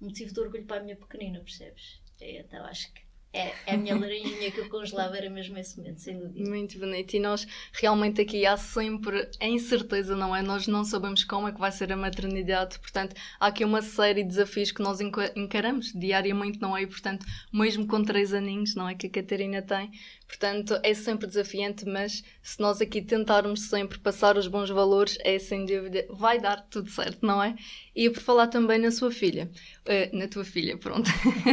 um 0.00 0.06
motivo 0.06 0.32
de 0.32 0.40
orgulho 0.40 0.66
para 0.66 0.80
a 0.80 0.84
minha 0.84 0.96
pequenina, 0.96 1.40
percebes? 1.40 2.00
É, 2.20 2.40
então 2.40 2.64
acho 2.64 2.92
que 2.92 3.03
é, 3.34 3.52
é, 3.66 3.74
a 3.74 3.76
minha 3.76 3.96
laranjinha 3.98 4.48
que 4.52 4.60
eu 4.60 4.68
congelava 4.68 5.16
era 5.16 5.28
mesmo 5.28 5.58
esse 5.58 5.76
momento, 5.76 6.00
sem 6.00 6.16
dúvida. 6.16 6.48
Muito 6.48 6.78
bonito. 6.78 7.14
E 7.14 7.18
nós 7.18 7.44
realmente 7.72 8.20
aqui 8.20 8.46
há 8.46 8.56
sempre 8.56 9.28
a 9.40 9.46
incerteza, 9.46 10.14
não 10.14 10.34
é? 10.34 10.40
Nós 10.40 10.68
não 10.68 10.84
sabemos 10.84 11.24
como 11.24 11.48
é 11.48 11.52
que 11.52 11.58
vai 11.58 11.72
ser 11.72 11.92
a 11.92 11.96
maternidade, 11.96 12.78
portanto, 12.78 13.16
há 13.40 13.48
aqui 13.48 13.64
uma 13.64 13.82
série 13.82 14.22
de 14.22 14.28
desafios 14.28 14.70
que 14.70 14.80
nós 14.80 15.00
encaramos 15.34 15.92
diariamente, 15.92 16.60
não 16.60 16.76
é? 16.76 16.82
E, 16.82 16.86
portanto, 16.86 17.26
mesmo 17.52 17.88
com 17.88 18.04
três 18.04 18.32
aninhos, 18.32 18.76
não 18.76 18.88
é? 18.88 18.94
Que 18.94 19.08
a 19.08 19.10
Catarina 19.10 19.60
tem, 19.60 19.90
Portanto, 20.26 20.80
é 20.82 20.94
sempre 20.94 21.26
desafiante, 21.26 21.84
mas 21.84 22.24
se 22.42 22.58
nós 22.58 22.80
aqui 22.80 23.02
tentarmos 23.02 23.68
sempre 23.68 23.98
passar 23.98 24.36
os 24.36 24.48
bons 24.48 24.70
valores, 24.70 25.16
é 25.20 25.38
sem 25.38 25.64
dúvida, 25.64 26.06
vai 26.10 26.40
dar 26.40 26.62
tudo 26.62 26.90
certo, 26.90 27.24
não 27.24 27.42
é? 27.42 27.54
E 27.94 28.10
por 28.10 28.20
falar 28.20 28.48
também 28.48 28.78
na 28.78 28.90
sua 28.90 29.10
filha, 29.10 29.48
uh, 29.86 30.16
na 30.16 30.26
tua 30.26 30.44
filha, 30.44 30.76
pronto. 30.76 31.08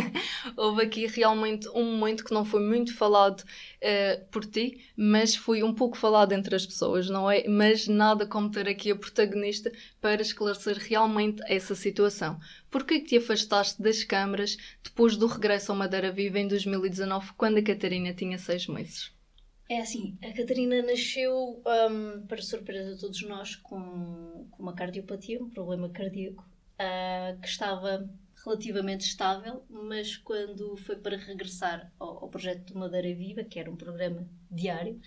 Houve 0.58 0.84
aqui 0.84 1.06
realmente 1.06 1.70
um 1.70 1.84
momento 1.84 2.26
que 2.26 2.34
não 2.34 2.44
foi 2.44 2.62
muito 2.62 2.96
falado 2.96 3.42
uh, 3.42 4.26
por 4.32 4.46
ti, 4.46 4.82
mas 4.98 5.36
foi 5.36 5.62
um 5.62 5.74
pouco 5.74 5.96
falado 5.96 6.32
entre 6.32 6.56
as 6.56 6.66
pessoas, 6.66 7.10
não 7.10 7.30
é? 7.30 7.48
Mas 7.48 7.88
nada 7.88 8.26
como 8.26 8.50
ter 8.50 8.68
aqui 8.68 8.90
a 8.90 8.96
protagonista 8.96 9.72
para 10.02 10.22
esclarecer 10.22 10.78
realmente 10.78 11.44
essa 11.46 11.76
situação. 11.76 12.40
Por 12.72 12.86
que 12.86 13.00
te 13.00 13.18
afastaste 13.18 13.82
das 13.82 14.04
câmaras 14.04 14.58
depois 14.84 15.16
do 15.16 15.28
regresso 15.28 15.72
ao 15.72 15.78
Madeira 15.78 16.12
Viva 16.12 16.40
em 16.40 16.48
2019, 16.48 17.34
quando 17.38 17.58
a 17.58 17.64
Catarina 17.64 18.14
tinha 18.14 18.40
seis 18.40 18.66
meses? 18.66 19.12
É 19.72 19.80
assim, 19.80 20.18
a 20.22 20.34
Catarina 20.34 20.82
nasceu, 20.82 21.64
um, 21.66 22.28
para 22.28 22.42
surpresa 22.42 22.94
de 22.94 23.00
todos 23.00 23.22
nós, 23.22 23.56
com, 23.56 24.46
com 24.52 24.62
uma 24.62 24.76
cardiopatia, 24.76 25.42
um 25.42 25.50
problema 25.50 25.88
cardíaco, 25.88 26.44
uh, 26.74 27.40
que 27.40 27.48
estava 27.48 28.06
relativamente 28.44 29.06
estável, 29.06 29.64
mas 29.70 30.18
quando 30.18 30.76
foi 30.76 30.98
para 30.98 31.16
regressar 31.16 31.90
ao, 31.98 32.26
ao 32.26 32.30
projeto 32.30 32.74
do 32.74 32.80
Madeira 32.80 33.16
Viva, 33.16 33.46
que 33.46 33.58
era 33.58 33.72
um 33.72 33.78
programa 33.78 34.28
diário, 34.52 35.00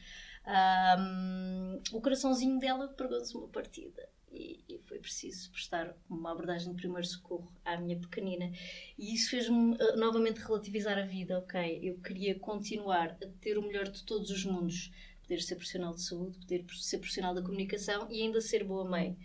um, 0.99 1.83
o 1.93 2.01
coraçãozinho 2.01 2.59
dela 2.59 2.89
pegou-se 2.89 3.37
uma 3.37 3.49
partida. 3.49 4.09
E, 4.33 4.64
preciso 5.05 5.51
prestar 5.51 5.95
uma 6.09 6.33
abordagem 6.33 6.71
de 6.71 6.77
primeiro 6.77 7.07
socorro 7.07 7.53
à 7.65 7.77
minha 7.77 7.99
pequenina. 7.99 8.51
E 8.99 9.15
isso 9.15 9.31
fez-me 9.31 9.75
uh, 9.75 9.97
novamente 9.97 10.41
relativizar 10.41 10.99
a 10.99 11.05
vida, 11.05 11.39
ok? 11.39 11.81
Eu 11.83 11.99
queria 11.99 12.35
continuar 12.39 13.17
a 13.23 13.27
ter 13.41 13.59
o 13.59 13.63
melhor 13.63 13.89
de 13.89 14.03
todos 14.03 14.31
os 14.31 14.45
mundos. 14.45 14.91
Poder 15.23 15.41
ser 15.41 15.57
profissional 15.57 15.95
de 15.95 16.03
saúde, 16.03 16.39
poder 16.39 16.65
ser 16.73 16.99
profissional 16.99 17.35
da 17.35 17.43
comunicação 17.43 18.11
e 18.11 18.23
ainda 18.23 18.41
ser 18.41 18.65
boa 18.65 18.85
mãe. 18.85 19.17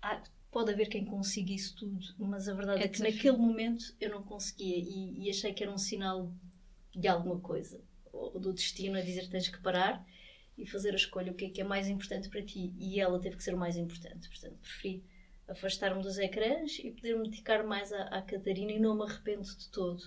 Ah, 0.00 0.22
pode 0.50 0.72
haver 0.72 0.88
quem 0.88 1.04
consiga 1.04 1.52
isso 1.52 1.76
tudo, 1.76 2.06
mas 2.18 2.48
a 2.48 2.54
verdade 2.54 2.82
é, 2.82 2.84
é 2.84 2.88
que 2.88 3.02
naquele 3.02 3.36
momento 3.36 3.94
eu 4.00 4.10
não 4.10 4.22
conseguia 4.22 4.76
e, 4.76 5.26
e, 5.26 5.30
achei 5.30 5.52
que 5.54 5.62
era 5.62 5.72
um 5.72 5.78
sinal 5.78 6.30
de 6.94 7.08
alguma 7.08 7.40
coisa, 7.40 7.80
ou 8.12 8.38
do 8.38 8.52
destino 8.52 8.98
a 8.98 9.00
dizer 9.00 9.28
tens 9.30 9.48
que 9.48 9.60
parar 9.62 10.04
e 10.56 10.66
fazer 10.66 10.92
a 10.92 10.96
escolha, 10.96 11.32
o 11.32 11.34
que 11.34 11.46
é 11.46 11.50
que 11.50 11.60
é 11.60 11.64
mais 11.64 11.88
importante 11.88 12.28
para 12.28 12.42
ti. 12.42 12.72
E 12.78 13.00
ela 13.00 13.18
teve 13.20 13.36
que 13.36 13.44
ser 13.44 13.54
o 13.54 13.58
mais 13.58 13.76
importante. 13.76 14.28
Portanto, 14.28 14.58
preferi 14.60 15.04
afastar-me 15.48 16.02
dos 16.02 16.18
ecrãs 16.18 16.78
e 16.78 16.90
poder 16.90 17.16
me 17.16 17.28
dedicar 17.28 17.64
mais 17.64 17.92
à, 17.92 18.04
à 18.04 18.22
Catarina 18.22 18.72
e 18.72 18.80
não 18.80 18.96
me 18.96 19.02
arrependo 19.02 19.42
de 19.42 19.68
todo. 19.68 20.02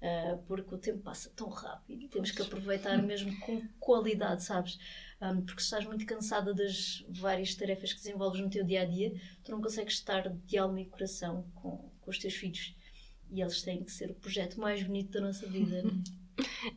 Uh, 0.00 0.36
porque 0.46 0.74
o 0.74 0.78
tempo 0.78 0.98
passa 0.98 1.30
tão 1.34 1.48
rápido 1.48 2.02
e 2.02 2.08
temos 2.08 2.30
que 2.30 2.42
aproveitar 2.42 3.00
mesmo 3.02 3.38
com 3.40 3.66
qualidade, 3.80 4.44
sabes? 4.44 4.78
Um, 5.20 5.40
porque 5.40 5.62
se 5.62 5.66
estás 5.66 5.86
muito 5.86 6.04
cansada 6.04 6.52
das 6.52 7.02
várias 7.08 7.54
tarefas 7.54 7.92
que 7.92 8.00
desenvolves 8.00 8.40
no 8.40 8.50
teu 8.50 8.64
dia 8.64 8.82
a 8.82 8.84
dia, 8.84 9.14
tu 9.42 9.50
não 9.50 9.62
consegues 9.62 9.94
estar 9.94 10.28
de 10.28 10.58
alma 10.58 10.80
e 10.80 10.86
coração 10.86 11.50
com, 11.54 11.90
com 12.00 12.10
os 12.10 12.18
teus 12.18 12.34
filhos. 12.34 12.76
E 13.30 13.40
eles 13.40 13.62
têm 13.62 13.82
que 13.82 13.90
ser 13.90 14.10
o 14.10 14.14
projeto 14.14 14.60
mais 14.60 14.82
bonito 14.82 15.10
da 15.10 15.22
nossa 15.22 15.46
vida. 15.46 15.82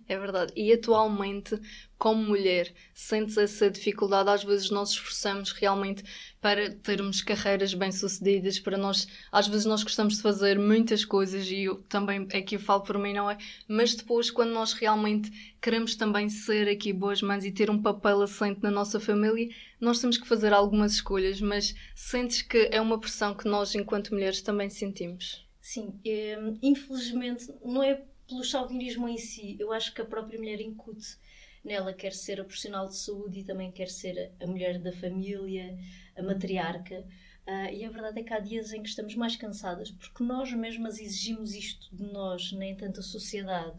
É 0.08 0.18
verdade. 0.18 0.54
E 0.56 0.72
atualmente, 0.72 1.60
como 1.98 2.24
mulher, 2.24 2.74
sentes 2.94 3.38
essa 3.38 3.70
dificuldade? 3.70 4.30
Às 4.30 4.44
vezes 4.44 4.70
nós 4.70 4.92
esforçamos 4.92 5.52
realmente 5.52 6.04
para 6.42 6.72
termos 6.76 7.22
carreiras 7.22 7.74
bem-sucedidas, 7.74 8.60
para 8.60 8.78
nós, 8.78 9.08
às 9.32 9.48
vezes 9.48 9.66
nós 9.66 9.84
gostamos 9.84 10.18
de 10.18 10.22
fazer 10.22 10.60
muitas 10.60 11.04
coisas 11.04 11.50
e 11.50 11.64
eu 11.64 11.82
também, 11.84 12.28
aqui 12.34 12.56
eu 12.56 12.60
falo 12.60 12.84
por 12.84 12.98
mim, 12.98 13.14
não 13.14 13.30
é? 13.30 13.38
Mas 13.68 13.96
depois, 13.96 14.30
quando 14.30 14.52
nós 14.52 14.74
realmente 14.74 15.32
queremos 15.62 15.96
também 15.96 16.30
ser 16.30 16.68
aqui 16.70 16.94
boas 16.94 17.22
mães 17.22 17.44
e 17.44 17.52
ter 17.52 17.70
um 17.70 17.82
papel 17.82 18.22
assente 18.22 18.62
na 18.62 18.72
nossa 18.72 19.00
família, 19.00 19.50
nós 19.80 20.00
temos 20.00 20.18
que 20.18 20.28
fazer 20.28 20.54
algumas 20.54 20.94
escolhas, 20.94 21.42
mas 21.42 21.76
sentes 21.96 22.42
que 22.42 22.70
é 22.72 22.80
uma 22.80 23.00
pressão 23.00 23.34
que 23.34 23.48
nós, 23.48 23.74
enquanto 23.76 24.14
mulheres, 24.14 24.42
também 24.42 24.70
sentimos? 24.70 25.46
Sim, 25.60 26.00
é, 26.06 26.38
infelizmente 26.62 27.54
não 27.62 27.84
é 27.84 28.02
pelo 28.27 28.43
chauvinismo 28.43 29.07
em 29.07 29.17
si, 29.17 29.55
eu 29.60 29.72
acho 29.72 29.93
que 29.93 30.01
a 30.01 30.05
própria 30.05 30.38
mulher 30.38 30.60
incute 30.62 31.17
nela, 31.63 31.93
quer 31.93 32.13
ser 32.13 32.39
a 32.39 32.43
profissional 32.43 32.88
de 32.88 32.96
saúde 32.96 33.39
e 33.39 33.43
também 33.43 33.72
quer 33.72 33.89
ser 33.89 34.31
a 34.39 34.48
mulher 34.48 34.79
da 34.79 34.91
família, 34.91 35.77
a 36.15 36.22
matriarca. 36.22 37.05
Uh, 37.46 37.74
e 37.74 37.86
a 37.86 37.89
verdade 37.89 38.19
é 38.19 38.24
que 38.24 38.34
há 38.34 38.39
dias 38.39 38.74
em 38.74 38.84
que 38.84 38.89
estamos 38.89 39.15
mais 39.15 39.36
cansadas, 39.36 39.89
porque 39.89 40.24
nós 40.24 40.51
mesmas 40.51 41.00
exigimos 41.00 41.53
isto 41.53 41.88
de 41.96 42.03
nós, 42.03 42.51
nem 42.51 42.75
tanto 42.75 43.00
a 43.00 43.03
sociedade. 43.03 43.77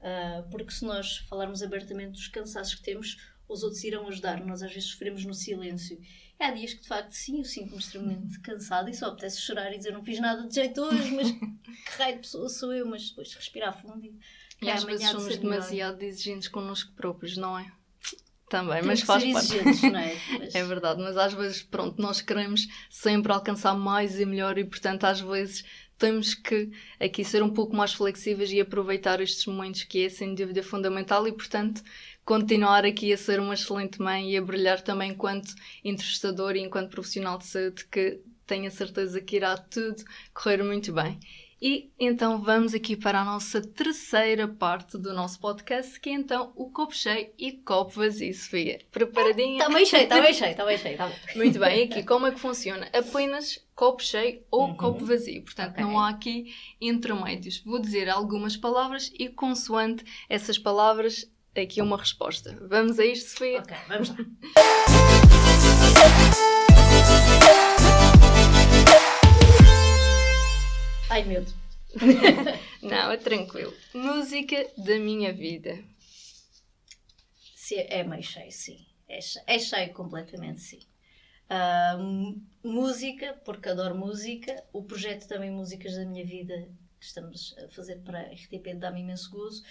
Uh, 0.00 0.48
porque 0.50 0.70
se 0.70 0.84
nós 0.84 1.18
falarmos 1.28 1.62
abertamente 1.62 2.12
dos 2.12 2.28
cansaços 2.28 2.74
que 2.74 2.82
temos, 2.82 3.16
os 3.48 3.62
outros 3.62 3.82
irão 3.84 4.08
ajudar. 4.08 4.44
Nós 4.44 4.62
às 4.62 4.72
vezes 4.72 4.90
sofremos 4.90 5.24
no 5.24 5.34
silêncio. 5.34 5.98
E 6.38 6.44
há 6.44 6.50
dias 6.50 6.74
que 6.74 6.82
de 6.82 6.88
facto 6.88 7.12
sim, 7.12 7.38
eu 7.38 7.44
sinto-me 7.44 7.78
extremamente 7.78 8.40
cansada 8.40 8.90
e 8.90 8.94
só 8.94 9.06
apetece 9.06 9.40
chorar 9.40 9.72
e 9.72 9.78
dizer 9.78 9.92
não 9.92 10.04
fiz 10.04 10.20
nada 10.20 10.46
de 10.46 10.54
jeito 10.54 10.80
hoje, 10.82 11.10
mas 11.14 11.30
que 11.32 11.98
raio 11.98 12.16
de 12.16 12.20
pessoa 12.20 12.48
sou 12.48 12.72
eu, 12.74 12.86
mas 12.86 13.08
depois 13.08 13.32
respirar 13.32 13.80
fundo 13.80 14.04
e, 14.04 14.14
e 14.60 14.70
às 14.70 14.84
vezes 14.84 15.08
somos 15.08 15.32
de 15.32 15.38
demasiado 15.38 16.02
exigentes 16.02 16.48
connosco 16.48 16.92
próprios, 16.92 17.36
não 17.36 17.58
é? 17.58 17.72
Também, 18.48 18.80
mas 18.82 19.00
faz 19.00 19.24
parte. 19.32 19.90
Não 19.90 19.98
é? 19.98 20.16
Mas... 20.38 20.54
é 20.54 20.64
verdade, 20.64 21.02
mas 21.02 21.16
às 21.16 21.34
vezes, 21.34 21.62
pronto, 21.62 22.00
nós 22.00 22.20
queremos 22.20 22.68
sempre 22.88 23.32
alcançar 23.32 23.74
mais 23.74 24.20
e 24.20 24.24
melhor 24.24 24.56
e, 24.56 24.64
portanto, 24.64 25.02
às 25.02 25.20
vezes 25.20 25.64
temos 25.98 26.34
que 26.34 26.70
aqui 27.00 27.24
ser 27.24 27.42
um 27.42 27.50
pouco 27.50 27.74
mais 27.74 27.92
flexíveis 27.92 28.52
e 28.52 28.60
aproveitar 28.60 29.20
estes 29.20 29.46
momentos 29.46 29.82
que 29.82 30.04
é 30.04 30.08
sem 30.08 30.32
dúvida 30.32 30.62
fundamental 30.62 31.26
e, 31.26 31.32
portanto, 31.32 31.82
continuar 32.26 32.84
aqui 32.84 33.12
a 33.12 33.16
ser 33.16 33.38
uma 33.38 33.54
excelente 33.54 34.02
mãe 34.02 34.32
e 34.32 34.36
a 34.36 34.42
brilhar 34.42 34.82
também 34.82 35.12
enquanto 35.12 35.54
entrevistador 35.84 36.56
e 36.56 36.60
enquanto 36.60 36.90
profissional 36.90 37.38
de 37.38 37.46
saúde, 37.46 37.86
que 37.86 38.20
tenho 38.44 38.66
a 38.66 38.70
certeza 38.70 39.20
que 39.20 39.36
irá 39.36 39.56
tudo 39.56 40.04
correr 40.34 40.62
muito 40.62 40.92
bem. 40.92 41.18
E 41.62 41.90
então 41.98 42.42
vamos 42.42 42.74
aqui 42.74 42.96
para 42.96 43.20
a 43.20 43.24
nossa 43.24 43.62
terceira 43.62 44.46
parte 44.46 44.98
do 44.98 45.14
nosso 45.14 45.40
podcast, 45.40 45.98
que 45.98 46.10
é 46.10 46.12
então 46.12 46.52
o 46.54 46.68
copo 46.68 46.94
cheio 46.94 47.30
e 47.38 47.52
copo 47.52 47.92
vazio, 47.92 48.34
Sofia. 48.34 48.80
Preparadinha? 48.90 49.62
Está 49.62 49.72
bem 49.72 49.86
cheio, 49.86 50.02
está 50.02 50.20
bem 50.20 50.34
cheio, 50.34 50.50
está 50.50 50.64
bem 50.66 50.78
cheio. 50.78 50.98
Tá 50.98 51.12
Muito 51.34 51.58
bem, 51.58 51.84
aqui 51.84 52.02
como 52.02 52.26
é 52.26 52.32
que 52.32 52.40
funciona? 52.40 52.90
Apenas 52.92 53.64
copo 53.74 54.02
cheio 54.02 54.42
ou 54.50 54.66
uhum. 54.66 54.76
copo 54.76 55.04
vazio. 55.04 55.42
Portanto, 55.44 55.72
okay. 55.72 55.84
não 55.84 55.98
há 55.98 56.10
aqui 56.10 56.52
intermédios. 56.78 57.62
Vou 57.64 57.78
dizer 57.78 58.10
algumas 58.10 58.56
palavras 58.56 59.10
e 59.18 59.28
consoante 59.28 60.04
essas 60.28 60.58
palavras 60.58 61.24
aqui 61.60 61.80
uma 61.80 61.96
resposta. 61.96 62.56
Vamos 62.68 62.98
a 62.98 63.04
isto, 63.04 63.30
Sofia? 63.30 63.60
Ok, 63.60 63.76
vamos 63.88 64.08
lá. 64.10 64.16
Ai, 71.10 71.24
medo. 71.24 71.52
Não, 72.82 73.10
é 73.10 73.16
tranquilo. 73.16 73.72
Música 73.94 74.70
da 74.76 74.98
minha 74.98 75.32
vida. 75.32 75.82
Sim, 77.54 77.76
é 77.88 78.04
meio 78.04 78.22
cheio, 78.22 78.52
sim. 78.52 78.86
É 79.08 79.20
cheio, 79.20 79.44
é 79.46 79.58
cheio 79.58 79.92
completamente, 79.92 80.60
sim. 80.60 80.80
Uh, 81.48 82.42
música, 82.62 83.40
porque 83.44 83.68
adoro 83.68 83.96
música. 83.96 84.62
O 84.72 84.82
projeto 84.82 85.26
também 85.26 85.50
Músicas 85.50 85.94
da 85.94 86.04
Minha 86.04 86.24
Vida 86.24 86.68
que 86.98 87.06
estamos 87.06 87.54
a 87.58 87.68
fazer 87.68 87.96
para 88.02 88.20
a 88.20 88.32
RTP 88.32 88.74
dá-me 88.76 89.00
imenso 89.00 89.30
gozo 89.30 89.62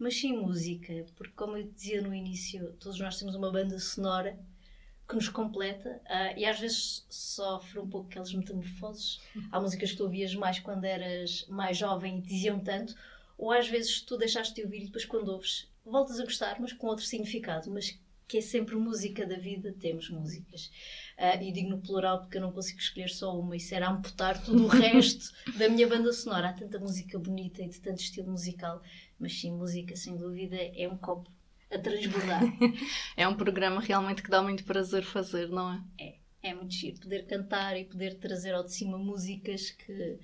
mas 0.00 0.18
sim 0.18 0.32
música, 0.32 1.04
porque 1.14 1.34
como 1.34 1.58
eu 1.58 1.70
dizia 1.70 2.00
no 2.00 2.14
início, 2.14 2.72
todos 2.80 2.98
nós 2.98 3.18
temos 3.18 3.34
uma 3.34 3.52
banda 3.52 3.78
sonora 3.78 4.40
que 5.06 5.14
nos 5.14 5.28
completa 5.28 6.00
uh, 6.06 6.38
e 6.38 6.46
às 6.46 6.58
vezes 6.58 7.04
sofre 7.10 7.78
um 7.78 7.88
pouco 7.88 8.08
aquelas 8.08 8.32
metamorfoses. 8.32 9.20
Há 9.52 9.60
músicas 9.60 9.90
que 9.90 9.98
tu 9.98 10.04
ouvias 10.04 10.34
mais 10.34 10.58
quando 10.58 10.84
eras 10.84 11.44
mais 11.50 11.76
jovem 11.76 12.18
e 12.18 12.22
diziam 12.22 12.58
tanto, 12.60 12.94
ou 13.36 13.52
às 13.52 13.68
vezes 13.68 14.00
tu 14.00 14.16
deixaste 14.16 14.54
de 14.54 14.62
ouvir 14.62 14.82
e 14.82 14.84
depois 14.86 15.04
quando 15.04 15.28
ouves 15.28 15.68
voltas 15.84 16.18
a 16.18 16.24
gostar, 16.24 16.58
mas 16.60 16.72
com 16.72 16.86
outro 16.86 17.04
significado, 17.04 17.70
mas 17.70 17.98
que 18.26 18.38
é 18.38 18.40
sempre 18.40 18.76
música 18.76 19.26
da 19.26 19.36
vida, 19.36 19.74
temos 19.78 20.08
músicas. 20.08 20.70
Uh, 21.18 21.42
e 21.42 21.52
digo 21.52 21.68
no 21.68 21.82
plural 21.82 22.20
porque 22.20 22.38
eu 22.38 22.42
não 22.42 22.52
consigo 22.52 22.78
escolher 22.78 23.10
só 23.10 23.38
uma, 23.38 23.56
isso 23.56 23.74
era 23.74 23.90
amputar 23.90 24.42
todo 24.42 24.64
o 24.64 24.68
resto 24.70 25.30
da 25.58 25.68
minha 25.68 25.86
banda 25.86 26.10
sonora. 26.12 26.50
Há 26.50 26.52
tanta 26.54 26.78
música 26.78 27.18
bonita 27.18 27.60
e 27.60 27.68
de 27.68 27.80
tanto 27.80 28.00
estilo 28.00 28.30
musical 28.30 28.80
mas 29.20 29.38
sim, 29.38 29.52
música, 29.52 29.94
sem 29.94 30.16
dúvida, 30.16 30.56
é 30.56 30.88
um 30.88 30.96
copo 30.96 31.30
a 31.70 31.78
transbordar. 31.78 32.42
é 33.16 33.28
um 33.28 33.36
programa 33.36 33.80
realmente 33.80 34.22
que 34.22 34.30
dá 34.30 34.42
muito 34.42 34.64
prazer 34.64 35.04
fazer, 35.04 35.48
não 35.48 35.72
é? 35.72 35.84
É, 35.98 36.14
é 36.50 36.54
muito 36.54 36.74
giro. 36.74 36.98
Poder 37.00 37.26
cantar 37.26 37.78
e 37.78 37.84
poder 37.84 38.18
trazer 38.18 38.54
ao 38.54 38.64
de 38.64 38.72
cima 38.72 38.98
músicas 38.98 39.70
que, 39.70 40.18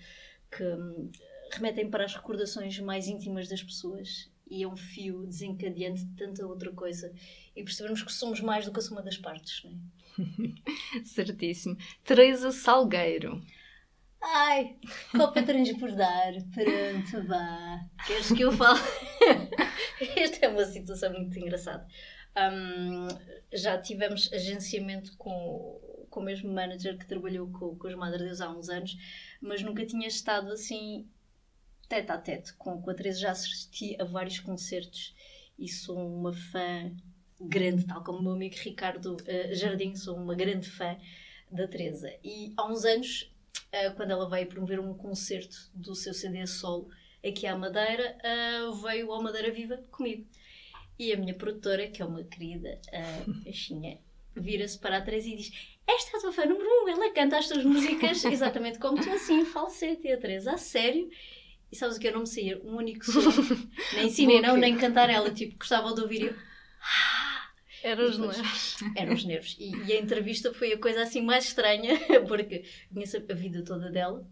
que 0.51 0.65
hum, 0.65 1.11
remetem 1.53 1.89
para 1.89 2.05
as 2.05 2.15
recordações 2.15 2.79
mais 2.81 3.07
íntimas 3.07 3.49
das 3.49 3.63
pessoas 3.63 4.31
e 4.49 4.63
é 4.63 4.69
um 4.69 4.77
fio 4.77 5.27
desencadeante 5.27 6.05
de 6.05 6.17
tanta 6.17 6.47
outra 6.47 6.73
coisa 6.73 7.13
e 7.55 7.63
percebermos 7.63 8.03
que 8.03 8.13
somos 8.13 8.41
mais 8.41 8.65
do 8.65 8.73
que 8.73 8.79
a 8.79 8.83
soma 8.83 9.03
das 9.03 9.19
partes, 9.19 9.63
não 9.65 9.73
é? 9.73 9.77
Certíssimo. 11.05 11.77
Teresa 12.05 12.51
Salgueiro. 12.51 13.43
Ai, 14.23 14.77
copa 15.13 15.43
transbordar, 15.43 16.35
pronto, 16.53 17.27
vá. 17.29 17.81
Queres 18.07 18.33
que 18.33 18.43
eu 18.43 18.53
fale? 18.53 18.81
Esta 20.17 20.47
é 20.47 20.49
uma 20.49 20.65
situação 20.65 21.13
muito 21.13 21.39
engraçada. 21.39 21.87
Um, 22.37 23.09
já 23.53 23.81
tivemos 23.81 24.33
agenciamento 24.33 25.17
com, 25.17 26.07
com 26.11 26.21
o 26.21 26.25
mesmo 26.25 26.53
manager 26.53 26.99
que 26.99 27.07
trabalhou 27.07 27.51
com, 27.51 27.77
com 27.77 27.89
os 27.89 27.95
Madre 27.95 28.25
Deus 28.25 28.41
há 28.41 28.51
uns 28.51 28.69
anos, 28.69 28.97
mas 29.41 29.63
nunca 29.63 29.87
tinha 29.87 30.07
estado 30.07 30.53
assim 30.53 31.09
tete 31.89 32.11
a 32.11 32.19
tete 32.19 32.53
com, 32.55 32.81
com 32.83 32.91
a 32.91 32.95
Teresa. 32.95 33.21
Já 33.21 33.31
assisti 33.31 33.97
a 34.01 34.05
vários 34.05 34.41
concertos 34.41 35.15
e 35.59 35.69
sou 35.69 35.97
uma 35.97 36.33
fã 36.33 36.95
grande, 37.41 37.87
tal 37.87 38.03
como 38.03 38.19
o 38.19 38.23
meu 38.23 38.33
amigo 38.33 38.57
Ricardo 38.59 39.17
uh, 39.17 39.55
Jardim, 39.55 39.95
sou 39.95 40.17
uma 40.17 40.35
grande 40.35 40.69
fã 40.69 40.99
da 41.51 41.67
Teresa. 41.67 42.13
E 42.25 42.53
há 42.57 42.67
uns 42.67 42.85
anos 42.85 43.33
uh, 43.73 43.95
quando 43.97 44.11
ela 44.11 44.29
veio 44.29 44.47
promover 44.47 44.81
um 44.81 44.95
concerto 44.95 45.57
do 45.75 45.95
seu 45.95 46.15
CD 46.15 46.47
solo 46.47 46.89
aqui 47.27 47.47
à 47.47 47.57
Madeira, 47.57 48.17
uh, 48.23 48.75
veio 48.75 49.13
ao 49.13 49.23
Madeira 49.23 49.51
Viva 49.51 49.79
comigo. 49.91 50.27
E 50.99 51.13
a 51.13 51.17
minha 51.17 51.35
produtora, 51.35 51.89
que 51.89 52.01
é 52.01 52.05
uma 52.05 52.25
querida, 52.25 52.81
uh, 52.89 53.99
vira-se 54.35 54.79
para 54.79 54.99
a 54.99 55.03
Teresa 55.03 55.29
e 55.29 55.37
diz: 55.37 55.53
Esta 55.87 56.17
é 56.17 56.19
a 56.19 56.21
tua 56.23 56.33
fã 56.33 56.47
número 56.47 56.69
um, 56.69 56.89
ela 56.89 57.13
canta 57.13 57.39
as 57.39 57.49
tuas 57.49 57.65
músicas 57.65 58.25
exatamente 58.27 58.79
como 58.79 59.03
tu, 59.03 59.11
assim, 59.11 59.45
falsete. 59.45 60.07
E 60.07 60.13
a 60.13 60.19
Teresa, 60.19 60.53
a 60.53 60.59
sério? 60.59 61.11
E 61.71 61.77
sabes 61.77 61.97
o 61.97 62.01
que? 62.01 62.09
Eu 62.09 62.13
não 62.13 62.21
me 62.21 62.27
saía 62.27 62.61
um 62.63 62.77
único 62.77 63.05
som, 63.05 63.21
nem 63.95 64.07
ensinei, 64.07 64.41
não, 64.41 64.57
nem 64.57 64.77
cantar 64.77 65.11
ela, 65.11 65.31
tipo, 65.31 65.59
gostava 65.59 65.95
de 65.95 66.01
ouvir 66.01 66.23
eu. 66.23 66.35
Eram 67.87 68.09
os 68.09 68.19
nervos. 68.19 68.77
Eram 68.97 69.15
os 69.15 69.25
nervos. 69.25 69.57
E, 69.61 69.71
e, 69.87 69.93
a 69.93 70.01
entrevista 70.01 70.53
foi 70.53 70.73
a 70.73 70.79
coisa 70.79 71.03
assim 71.03 71.23
mais 71.23 71.45
estranha, 71.45 71.97
porque 72.27 72.65
conheço 72.93 73.17
a 73.17 73.35
vida 73.35 73.63
toda 73.63 73.89
dela 73.91 74.27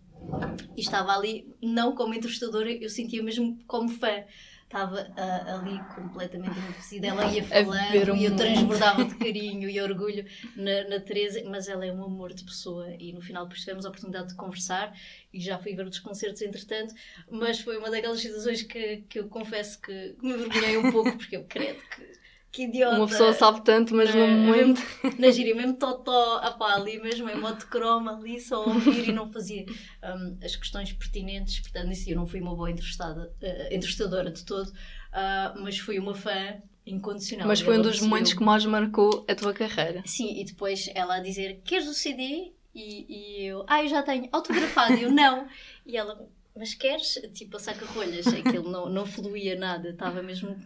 e 0.76 0.80
estava 0.80 1.12
ali, 1.12 1.54
não 1.62 1.94
como 1.94 2.14
entrevistadora, 2.14 2.72
eu 2.72 2.88
sentia 2.88 3.22
mesmo 3.22 3.56
como 3.66 3.88
fã. 3.88 4.24
Estava 4.64 5.02
uh, 5.02 5.60
ali 5.60 5.78
completamente 5.94 6.58
enlouquecida. 6.58 7.06
Ela 7.06 7.32
ia 7.32 7.44
falando 7.44 8.12
um 8.12 8.16
e 8.16 8.24
eu 8.24 8.34
transbordava 8.34 9.04
de 9.06 9.14
carinho 9.14 9.70
e 9.70 9.80
orgulho 9.80 10.24
na, 10.56 10.88
na 10.88 10.98
Teresa, 10.98 11.40
mas 11.44 11.68
ela 11.68 11.86
é 11.86 11.92
um 11.92 12.02
amor 12.02 12.32
de 12.32 12.42
pessoa. 12.42 12.88
E 12.98 13.12
no 13.12 13.20
final, 13.20 13.44
depois 13.44 13.60
tivemos 13.60 13.86
a 13.86 13.90
oportunidade 13.90 14.30
de 14.30 14.34
conversar 14.34 14.92
e 15.32 15.38
já 15.38 15.58
fui 15.58 15.76
ver 15.76 15.84
outros 15.84 16.00
concertos 16.00 16.42
entretanto. 16.42 16.92
Mas 17.30 17.60
foi 17.60 17.76
uma 17.76 17.88
daquelas 17.88 18.20
situações 18.20 18.62
que, 18.62 19.04
que 19.08 19.20
eu 19.20 19.28
confesso 19.28 19.80
que, 19.80 20.16
me 20.20 20.32
envergonhei 20.32 20.76
um 20.78 20.90
pouco, 20.90 21.16
porque 21.18 21.36
eu 21.36 21.44
credo 21.44 21.80
que 21.94 22.23
que 22.54 22.62
idiota. 22.62 22.96
Uma 22.96 23.08
pessoa 23.08 23.32
sabe 23.32 23.62
tanto, 23.62 23.92
mas 23.96 24.14
no 24.14 24.20
Não, 24.20 24.28
momento. 24.28 24.80
Na 25.18 25.28
gíria, 25.32 25.56
mesmo 25.56 25.74
totó, 25.74 26.36
apá, 26.36 26.74
ali 26.74 27.00
mesmo 27.02 27.28
em 27.28 27.34
modo 27.34 27.66
croma, 27.66 28.16
ali 28.16 28.40
só 28.40 28.64
ouvir 28.64 29.08
e 29.08 29.12
não 29.12 29.28
fazia 29.32 29.66
hum, 29.66 30.38
as 30.40 30.54
questões 30.54 30.92
pertinentes. 30.92 31.58
Portanto, 31.58 31.90
isso 31.90 32.08
eu 32.08 32.14
não 32.14 32.28
fui 32.28 32.40
uma 32.40 32.54
boa 32.54 32.70
entrevistada, 32.70 33.34
eh, 33.42 33.74
entrevistadora 33.74 34.30
de 34.30 34.44
todo, 34.44 34.72
ah, 35.12 35.52
mas 35.58 35.78
fui 35.78 35.98
uma 35.98 36.14
fã 36.14 36.62
incondicional. 36.86 37.48
Mas 37.48 37.60
foi 37.60 37.76
um 37.76 37.82
dos 37.82 38.00
momentos 38.00 38.34
que 38.34 38.44
mais 38.44 38.64
marcou 38.64 39.24
a 39.28 39.34
tua 39.34 39.52
carreira. 39.52 40.04
Sim, 40.06 40.40
e 40.40 40.44
depois 40.44 40.88
ela 40.94 41.16
a 41.16 41.20
dizer: 41.20 41.60
Queres 41.64 41.88
o 41.88 41.94
CD? 41.94 42.52
E, 42.72 43.40
e 43.42 43.46
eu: 43.46 43.64
Ah, 43.66 43.82
eu 43.82 43.88
já 43.88 44.00
tenho 44.04 44.28
autografado. 44.30 44.94
E 44.94 45.02
eu: 45.02 45.10
Não. 45.10 45.48
E 45.84 45.96
ela: 45.96 46.28
Mas 46.56 46.72
queres? 46.72 47.20
Tipo, 47.34 47.56
a 47.56 47.60
saca-rolhas. 47.60 48.28
Aquilo 48.28 48.70
não, 48.70 48.88
não 48.88 49.04
fluía 49.04 49.58
nada, 49.58 49.90
estava 49.90 50.22
mesmo. 50.22 50.56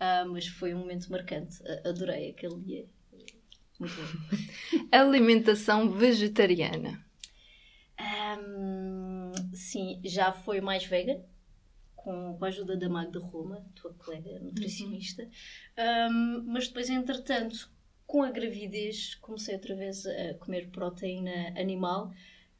Ah, 0.00 0.24
mas 0.26 0.46
foi 0.46 0.74
um 0.74 0.78
momento 0.78 1.10
marcante. 1.10 1.62
A- 1.66 1.88
Adorei 1.88 2.30
aquele 2.30 2.60
dia. 2.60 2.86
Muito 3.78 3.94
bom. 3.94 4.36
Alimentação 4.92 5.90
vegetariana. 5.90 7.04
Ahm, 7.98 9.32
sim, 9.54 10.00
já 10.04 10.32
foi 10.32 10.60
mais 10.60 10.84
vegan, 10.84 11.20
com, 11.96 12.36
com 12.38 12.44
a 12.44 12.48
ajuda 12.48 12.76
da 12.76 12.88
Magda 12.88 13.20
Roma, 13.20 13.64
tua 13.74 13.92
colega 13.94 14.38
nutricionista. 14.40 15.28
Ahm, 15.76 16.44
mas 16.46 16.68
depois, 16.68 16.90
entretanto, 16.90 17.70
com 18.06 18.22
a 18.22 18.30
gravidez, 18.30 19.14
comecei 19.16 19.54
outra 19.54 19.74
vez 19.74 20.06
a 20.06 20.34
comer 20.34 20.70
proteína 20.70 21.48
animal 21.58 22.12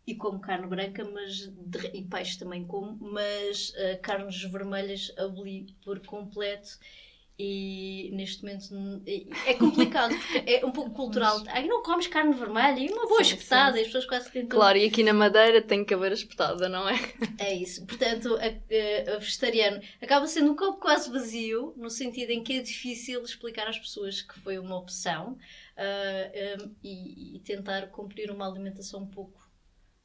e 0.06 0.14
como 0.14 0.40
carne 0.40 0.66
branca, 0.66 1.04
mas 1.04 1.48
de- 1.48 1.90
e 1.94 2.02
peixe 2.04 2.38
também 2.38 2.64
como, 2.66 2.96
mas 3.00 3.72
ah, 3.76 3.98
carnes 3.98 4.42
vermelhas 4.44 5.12
aboli 5.18 5.66
por 5.84 6.00
completo. 6.06 6.78
E 7.36 8.10
neste 8.12 8.42
momento 8.44 8.68
é 9.44 9.54
complicado 9.54 10.14
porque 10.16 10.50
é 10.52 10.64
um 10.64 10.70
pouco 10.70 10.92
cultural. 10.92 11.42
Ai, 11.48 11.66
não 11.66 11.82
comes 11.82 12.06
carne 12.06 12.32
vermelha 12.32 12.78
e 12.78 12.88
uma 12.88 13.06
boa 13.08 13.24
Sim, 13.24 13.34
espetada, 13.34 13.72
sim. 13.72 13.78
e 13.78 13.80
as 13.80 13.86
pessoas 13.88 14.06
quase 14.06 14.30
tentam 14.30 14.56
Claro, 14.56 14.78
e 14.78 14.84
aqui 14.86 15.02
na 15.02 15.12
Madeira 15.12 15.60
tem 15.60 15.84
que 15.84 15.92
haver 15.92 16.12
a 16.12 16.14
espetada, 16.14 16.68
não 16.68 16.88
é? 16.88 16.94
é 17.38 17.52
isso. 17.54 17.84
Portanto, 17.86 18.36
a, 18.36 18.46
a- 18.46 19.14
a 19.16 19.18
vegetariano 19.18 19.82
acaba 20.00 20.28
sendo 20.28 20.52
um 20.52 20.56
copo 20.56 20.78
quase 20.78 21.10
vazio, 21.10 21.74
no 21.76 21.90
sentido 21.90 22.30
em 22.30 22.42
que 22.42 22.52
é 22.58 22.62
difícil 22.62 23.20
explicar 23.24 23.66
às 23.66 23.78
pessoas 23.80 24.22
que 24.22 24.38
foi 24.38 24.56
uma 24.58 24.76
opção 24.78 25.36
ah, 25.76 26.62
um, 26.62 26.74
e, 26.84 27.36
e 27.36 27.40
tentar 27.40 27.88
cumprir 27.88 28.30
uma 28.30 28.46
alimentação 28.48 29.02
um 29.02 29.08
pouco 29.08 29.42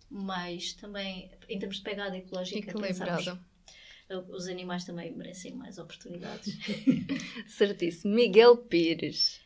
mais 0.10 0.74
também, 0.74 1.30
em 1.48 1.60
termos 1.60 1.78
de 1.78 1.84
pegada 1.84 2.18
ecológica, 2.18 2.72
Equilibrada. 2.72 3.40
Os 4.30 4.48
animais 4.48 4.84
também 4.86 5.16
merecem 5.16 5.54
mais 5.56 5.78
oportunidades. 5.78 6.58
Certíssimo. 7.48 8.14
Miguel 8.16 8.58
Pires. 8.58 9.40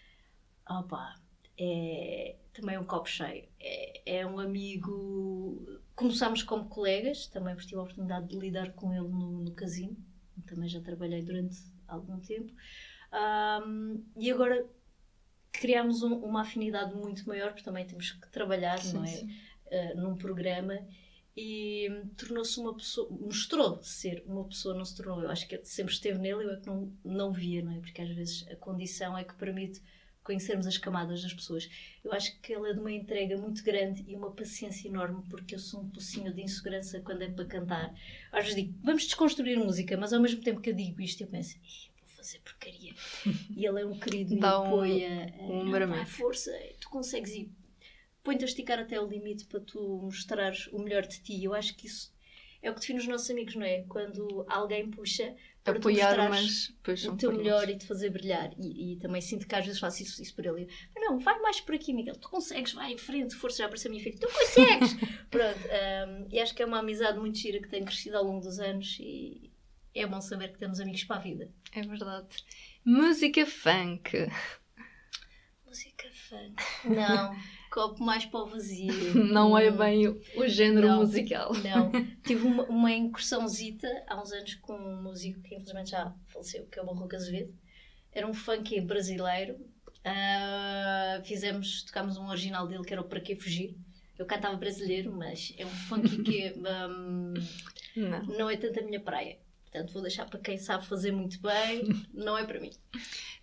Opa, 0.70 1.15
é 1.58 2.36
também 2.53 2.77
um 2.77 2.84
copo 2.86 3.10
cheio. 3.10 3.48
É, 3.60 4.20
é 4.20 4.25
um 4.25 4.39
amigo. 4.39 5.79
Começámos 5.96 6.43
como 6.43 6.70
colegas, 6.70 7.27
também 7.27 7.55
tive 7.58 7.75
a 7.75 7.82
oportunidade 7.82 8.27
de 8.27 8.38
lidar 8.38 8.72
com 8.74 8.93
ele 8.93 9.08
no, 9.08 9.43
no 9.43 9.51
casino. 9.51 9.98
Também 10.48 10.67
já 10.70 10.82
trabalhei 10.82 11.22
durante 11.22 11.58
algum 11.88 12.20
tempo. 12.20 12.53
Ahm, 13.12 14.03
e 14.17 14.32
agora 14.32 14.65
criámos 15.51 16.01
um- 16.01 16.15
uma 16.24 16.41
afinidade 16.41 16.96
muito 16.96 17.27
maior, 17.27 17.50
porque 17.51 17.63
também 17.63 17.86
temos 17.86 18.12
que 18.12 18.27
trabalhar, 18.32 18.84
não 18.93 19.03
é? 19.03 19.08
Sim, 19.08 19.27
sim. 19.27 19.36
uh, 19.96 20.01
num 20.01 20.15
programa 20.15 20.75
e 21.35 21.89
tornou-se 22.17 22.59
uma 22.59 22.75
pessoa, 22.75 23.09
mostrou 23.09 23.81
ser 23.81 24.23
uma 24.27 24.43
pessoa, 24.45 24.75
não 24.75 24.85
se 24.85 24.95
tornou, 24.95 25.21
eu 25.21 25.29
acho 25.31 25.47
que 25.47 25.59
sempre 25.63 25.93
esteve 25.93 26.19
nele, 26.19 26.43
eu 26.43 26.51
é 26.51 26.57
que 26.59 26.67
não, 26.67 26.91
não 27.03 27.31
via, 27.33 27.61
não 27.63 27.71
é? 27.71 27.79
Porque 27.79 28.01
às 28.01 28.09
vezes 28.09 28.45
a 28.49 28.55
condição 28.55 29.17
é 29.17 29.23
que 29.23 29.34
permite 29.34 29.81
conhecermos 30.23 30.65
as 30.67 30.77
camadas 30.77 31.21
das 31.21 31.34
pessoas. 31.34 31.69
Eu 32.03 32.13
acho 32.13 32.39
que 32.39 32.53
ele 32.53 32.69
é 32.69 32.73
de 32.73 32.79
uma 32.79 32.91
entrega 32.91 33.36
muito 33.38 33.62
grande 33.63 34.05
e 34.08 34.15
uma 34.15 34.31
paciência 34.31 34.88
enorme, 34.88 35.21
porque 35.29 35.55
eu 35.55 35.60
sou 35.60 35.81
um 35.81 35.89
pocinho 35.89 36.34
de 36.34 36.41
insegurança 36.41 37.01
quando 37.01 37.23
é 37.23 37.29
para 37.29 37.43
cantar. 37.45 37.93
Às 38.31 38.45
vezes 38.45 38.55
digo, 38.55 38.79
vamos 38.84 39.03
desconstruir 39.03 39.58
música, 39.58 39.97
mas 39.97 40.13
ao 40.13 40.21
mesmo 40.21 40.41
tempo 40.41 40.62
que 40.62 40.69
eu 40.69 40.73
digo 40.75 41.01
isto, 41.01 41.19
eu 41.21 41.27
penso, 41.27 41.58
"Ih, 41.58 41.89
eu 41.99 42.05
vou 42.08 42.15
fazer 42.15 42.39
porcaria. 42.39 42.93
e 43.49 43.65
ele 43.65 43.81
é 43.81 43.86
um 43.86 43.99
querido 43.99 44.34
e 44.36 44.39
Dá 44.39 44.62
um- 44.62 44.65
apoia. 44.67 45.34
um 45.41 45.63
"Não, 45.65 45.71
bramento." 45.71 45.97
vai, 45.97 46.05
força, 46.05 46.51
tu 46.79 46.89
consegues 46.89 47.31
ir 47.31 47.51
põe-te 48.23 48.43
a 48.43 48.47
esticar 48.47 48.79
até 48.79 48.99
o 48.99 49.07
limite 49.07 49.45
para 49.45 49.59
tu 49.59 49.99
mostrares 50.03 50.67
o 50.67 50.79
melhor 50.79 51.05
de 51.05 51.21
ti. 51.21 51.43
Eu 51.43 51.53
acho 51.53 51.75
que 51.75 51.88
isso 51.88 52.13
é 52.62 52.71
o 52.71 52.73
que 52.73 52.79
define 52.79 52.99
os 52.99 53.07
nossos 53.07 53.29
amigos, 53.29 53.55
não 53.55 53.65
é? 53.65 53.83
Quando 53.89 54.45
alguém 54.47 54.89
puxa 54.89 55.36
para 55.63 55.77
Apoiar, 55.77 56.15
tu 56.15 56.29
mas 56.29 56.73
o 57.05 57.17
teu 57.17 57.33
melhor 57.33 57.69
e 57.69 57.77
te 57.77 57.86
fazer 57.86 58.09
brilhar. 58.09 58.51
E, 58.57 58.93
e 58.93 58.95
também 58.97 59.21
sinto 59.21 59.45
que 59.45 59.53
às 59.53 59.65
vezes 59.65 59.79
faço 59.79 60.01
isso, 60.01 60.21
isso 60.21 60.33
por 60.33 60.45
ele. 60.45 60.67
Mas 60.95 61.03
não, 61.03 61.19
vai 61.19 61.38
mais 61.39 61.59
por 61.59 61.75
aqui, 61.75 61.93
Miguel. 61.93 62.15
Tu 62.15 62.29
consegues, 62.29 62.71
vai 62.71 62.93
em 62.93 62.97
frente, 62.97 63.36
força, 63.36 63.57
já 63.57 63.65
apareceu 63.65 63.89
a 63.89 63.91
minha 63.91 64.03
filha. 64.03 64.17
Tu 64.17 64.27
consegues! 64.27 64.93
Pronto. 65.29 65.59
hum, 65.59 66.27
e 66.31 66.39
acho 66.39 66.55
que 66.55 66.63
é 66.63 66.65
uma 66.65 66.79
amizade 66.79 67.19
muito 67.19 67.38
gira 67.38 67.62
que 67.62 67.67
tem 67.67 67.83
crescido 67.83 68.17
ao 68.17 68.23
longo 68.23 68.39
dos 68.39 68.59
anos 68.59 68.97
e 68.99 69.51
é 69.93 70.07
bom 70.07 70.21
saber 70.21 70.53
que 70.53 70.59
temos 70.59 70.79
amigos 70.79 71.03
para 71.03 71.17
a 71.17 71.19
vida. 71.19 71.51
É 71.73 71.81
verdade. 71.81 72.27
Música 72.86 73.45
funk. 73.45 74.29
Música 75.65 76.09
funk. 76.29 76.63
Não, 76.86 77.36
copo 77.73 78.03
mais 78.03 78.23
para 78.23 78.39
o 78.41 78.45
vazio. 78.45 79.15
Não 79.15 79.57
é 79.57 79.71
bem 79.71 80.07
o, 80.07 80.47
género 80.47 80.88
Não. 80.88 80.99
musical. 80.99 81.51
Não, 81.55 81.91
tive 82.23 82.45
uma, 82.45 82.63
uma 82.65 82.91
incursãozita 82.91 83.88
há 84.07 84.21
uns 84.21 84.31
anos 84.31 84.53
com 84.55 84.73
um 84.75 85.01
músico 85.01 85.41
que 85.41 85.55
infelizmente 85.55 85.89
já 85.89 86.13
faleceu, 86.27 86.67
que 86.67 86.77
é 86.77 86.83
o 86.83 86.86
Barroco 86.86 87.15
Azevedo. 87.15 87.51
Era 88.12 88.27
um 88.27 88.33
funk 88.33 88.79
brasileiro. 88.81 89.57
Ah, 90.05 91.19
fizemos, 91.25 91.81
tocámos 91.83 92.15
um 92.17 92.27
original 92.27 92.67
dele 92.67 92.83
que 92.83 92.93
era 92.93 93.01
o 93.01 93.05
Para 93.05 93.19
Que 93.19 93.36
Fugir. 93.36 93.75
Eu 94.19 94.27
cantava 94.27 94.55
brasileiro, 94.55 95.12
mas 95.12 95.55
é 95.57 95.65
um 95.65 95.69
funk 95.69 96.21
que 96.21 96.53
hum, 96.55 97.33
Não. 97.95 98.23
não 98.38 98.49
é 98.51 98.55
tanto 98.55 98.79
a 98.79 98.83
minha 98.83 98.99
praia. 98.99 99.39
Portanto, 99.73 99.91
vou 99.91 100.03
deixar 100.03 100.29
para 100.29 100.39
quem 100.39 100.55
sabe 100.55 100.86
fazer 100.86 101.12
muito 101.12 101.41
bem, 101.41 102.05
não 102.13 102.38
é 102.38 102.45
para 102.45 102.59
mim. 102.59 102.69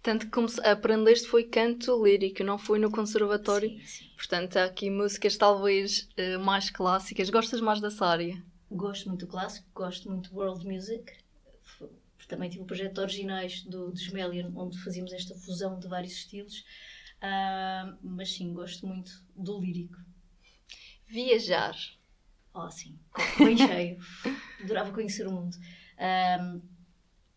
Tanto 0.01 0.31
que 0.31 0.61
aprendeste 0.63 1.27
foi 1.27 1.43
canto 1.43 2.05
lírico, 2.05 2.45
não 2.45 2.57
foi 2.57 2.79
no 2.79 2.89
conservatório. 2.89 3.69
Sim, 3.69 3.85
sim. 3.85 4.11
Portanto, 4.17 4.57
há 4.57 4.65
aqui 4.67 4.89
músicas 4.89 5.37
talvez 5.37 6.09
eh, 6.17 6.39
mais 6.39 6.71
clássicas. 6.71 7.29
Gostas 7.31 7.61
mais 7.61 7.81
dessa 7.81 8.07
área? 8.07 8.41
Gosto 8.71 9.09
muito 9.09 9.27
do 9.27 9.31
clássico, 9.31 9.67
gosto 9.75 10.09
muito 10.09 10.31
de 10.31 10.37
world 10.37 10.65
music. 10.65 11.13
Também 12.29 12.49
tive 12.49 12.63
o 12.63 12.67
projeto 12.67 12.99
Originais 12.99 13.65
do, 13.65 13.91
dos 13.91 14.09
Melian, 14.11 14.53
onde 14.55 14.79
fazíamos 14.79 15.13
esta 15.13 15.35
fusão 15.35 15.81
de 15.81 15.89
vários 15.89 16.13
estilos. 16.13 16.65
Ah, 17.21 17.97
mas 18.01 18.33
sim, 18.33 18.53
gosto 18.53 18.87
muito 18.87 19.11
do 19.35 19.59
lírico. 19.59 19.97
Viajar. 21.09 21.75
Oh, 22.55 22.71
sim, 22.71 22.97
bem 23.37 23.57
cheio. 23.59 23.99
Adorava 24.63 24.93
conhecer 24.93 25.27
o 25.27 25.33
mundo. 25.33 25.57
Ah, 26.01 26.57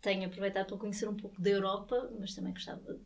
tenho 0.02 0.26
aproveitado 0.26 0.68
para 0.68 0.78
conhecer 0.78 1.08
um 1.08 1.16
pouco 1.16 1.40
da 1.42 1.50
Europa, 1.50 2.10
mas 2.20 2.34
também 2.34 2.54
gostava 2.54 2.82
de, 2.82 3.00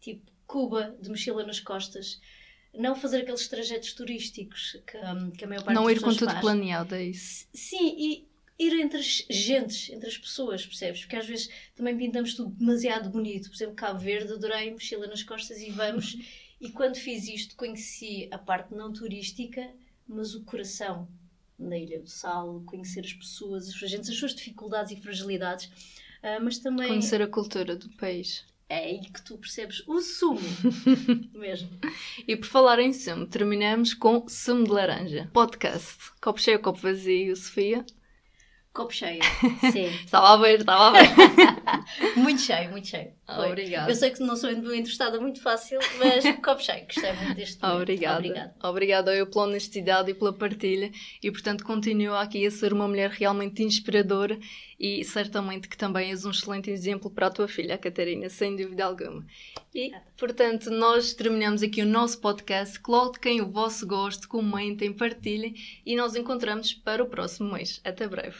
tipo, 0.00 0.30
Cuba, 0.46 0.96
de 1.00 1.08
mochila 1.10 1.44
nas 1.44 1.60
costas. 1.60 2.20
Não 2.72 2.94
fazer 2.94 3.22
aqueles 3.22 3.48
trajetos 3.48 3.92
turísticos 3.92 4.80
que, 4.86 4.96
ah, 4.96 5.30
que 5.36 5.44
a 5.44 5.48
maior 5.48 5.64
parte 5.64 5.74
não 5.74 5.90
ir 5.90 6.00
com 6.00 6.14
tudo 6.14 6.30
faz. 6.30 6.40
planeado, 6.40 6.94
é 6.94 7.04
isso. 7.04 7.46
Sim, 7.52 7.94
e 7.98 8.28
ir 8.58 8.80
entre 8.80 8.98
as 8.98 9.26
gentes, 9.28 9.90
entre 9.90 10.08
as 10.08 10.16
pessoas, 10.16 10.64
percebes? 10.64 11.00
Porque 11.00 11.16
às 11.16 11.26
vezes 11.26 11.48
também 11.74 11.96
pintamos 11.96 12.34
tudo 12.34 12.50
demasiado 12.50 13.10
bonito. 13.10 13.48
Por 13.48 13.56
exemplo, 13.56 13.74
Cabo 13.74 13.98
Verde, 13.98 14.32
adorei, 14.32 14.70
mochila 14.70 15.08
nas 15.08 15.24
costas 15.24 15.58
e 15.58 15.70
vamos. 15.70 16.16
e 16.60 16.70
quando 16.70 16.96
fiz 16.96 17.26
isto, 17.26 17.56
conheci 17.56 18.28
a 18.30 18.38
parte 18.38 18.74
não 18.74 18.92
turística, 18.92 19.68
mas 20.06 20.34
o 20.34 20.44
coração 20.44 21.08
na 21.60 21.76
Ilha 21.78 22.00
do 22.00 22.08
Sal, 22.10 22.62
conhecer 22.66 23.00
as 23.00 23.12
pessoas, 23.12 23.68
as 23.68 23.74
suas 23.74 23.90
gentes, 23.90 24.08
as 24.10 24.16
suas 24.16 24.34
dificuldades 24.34 24.92
e 24.92 25.00
fragilidades. 25.00 25.70
Ah, 26.22 26.38
mas 26.40 26.58
também 26.58 26.88
Conhecer 26.88 27.22
a 27.22 27.26
cultura 27.28 27.76
do 27.76 27.88
país. 27.90 28.44
é 28.68 28.76
aí 28.84 29.00
que 29.00 29.22
tu 29.22 29.36
percebes 29.38 29.82
o 29.86 30.00
sumo 30.00 30.40
mesmo. 31.34 31.68
E 32.26 32.36
por 32.36 32.46
falar 32.46 32.78
em 32.78 32.92
sumo, 32.92 33.26
terminamos 33.26 33.94
com 33.94 34.28
sumo 34.28 34.64
de 34.64 34.70
laranja. 34.70 35.30
Podcast. 35.32 35.96
Copo 36.20 36.40
cheio, 36.40 36.60
copo 36.60 36.78
vazio, 36.80 37.34
Sofia. 37.36 37.84
Copo 38.72 38.92
cheio, 38.94 39.20
sim. 39.72 39.86
Estava 39.86 40.28
a 40.28 40.36
ver, 40.36 40.60
estava 40.60 40.88
a 40.88 41.02
ver. 41.02 41.08
muito 42.16 42.40
cheio, 42.40 42.70
muito 42.70 42.86
cheio. 42.86 43.12
Foi. 43.26 43.48
Obrigada. 43.48 43.90
Eu 43.90 43.94
sei 43.96 44.10
que 44.10 44.20
não 44.20 44.36
sou 44.36 44.48
entrevistada 44.48 45.20
muito 45.20 45.42
fácil, 45.42 45.80
mas 45.98 46.22
copo 46.40 46.62
cheio, 46.62 46.86
gostei 46.86 47.12
muito 47.14 47.34
deste 47.34 47.60
momento. 47.60 47.82
Obrigada. 47.82 48.18
Obrigada. 48.18 48.54
Obrigada 48.62 49.16
eu 49.16 49.26
pela 49.26 49.46
honestidade 49.46 50.12
e 50.12 50.14
pela 50.14 50.32
partilha 50.32 50.92
e 51.20 51.32
portanto 51.32 51.64
continua 51.64 52.20
aqui 52.20 52.46
a 52.46 52.50
ser 52.50 52.72
uma 52.72 52.86
mulher 52.86 53.10
realmente 53.10 53.60
inspiradora 53.64 54.38
e 54.78 55.04
certamente 55.04 55.68
que 55.68 55.76
também 55.76 56.10
és 56.10 56.24
um 56.24 56.30
excelente 56.30 56.70
exemplo 56.70 57.10
para 57.10 57.26
a 57.26 57.30
tua 57.30 57.48
filha, 57.48 57.74
a 57.74 57.78
Catarina, 57.78 58.28
sem 58.28 58.54
dúvida 58.54 58.84
alguma. 58.84 59.26
E 59.74 59.90
portanto 60.16 60.70
nós 60.70 61.12
terminamos 61.12 61.64
aqui 61.64 61.82
o 61.82 61.86
nosso 61.86 62.20
podcast, 62.20 62.78
coloquem 62.78 63.40
o 63.40 63.50
vosso 63.50 63.84
gosto, 63.84 64.28
comentem, 64.28 64.92
partilhem 64.92 65.56
e 65.84 65.96
nós 65.96 66.14
encontramos 66.14 66.72
para 66.72 67.02
o 67.02 67.08
próximo 67.08 67.52
mês. 67.52 67.80
Até 67.84 68.06
breve. 68.06 68.38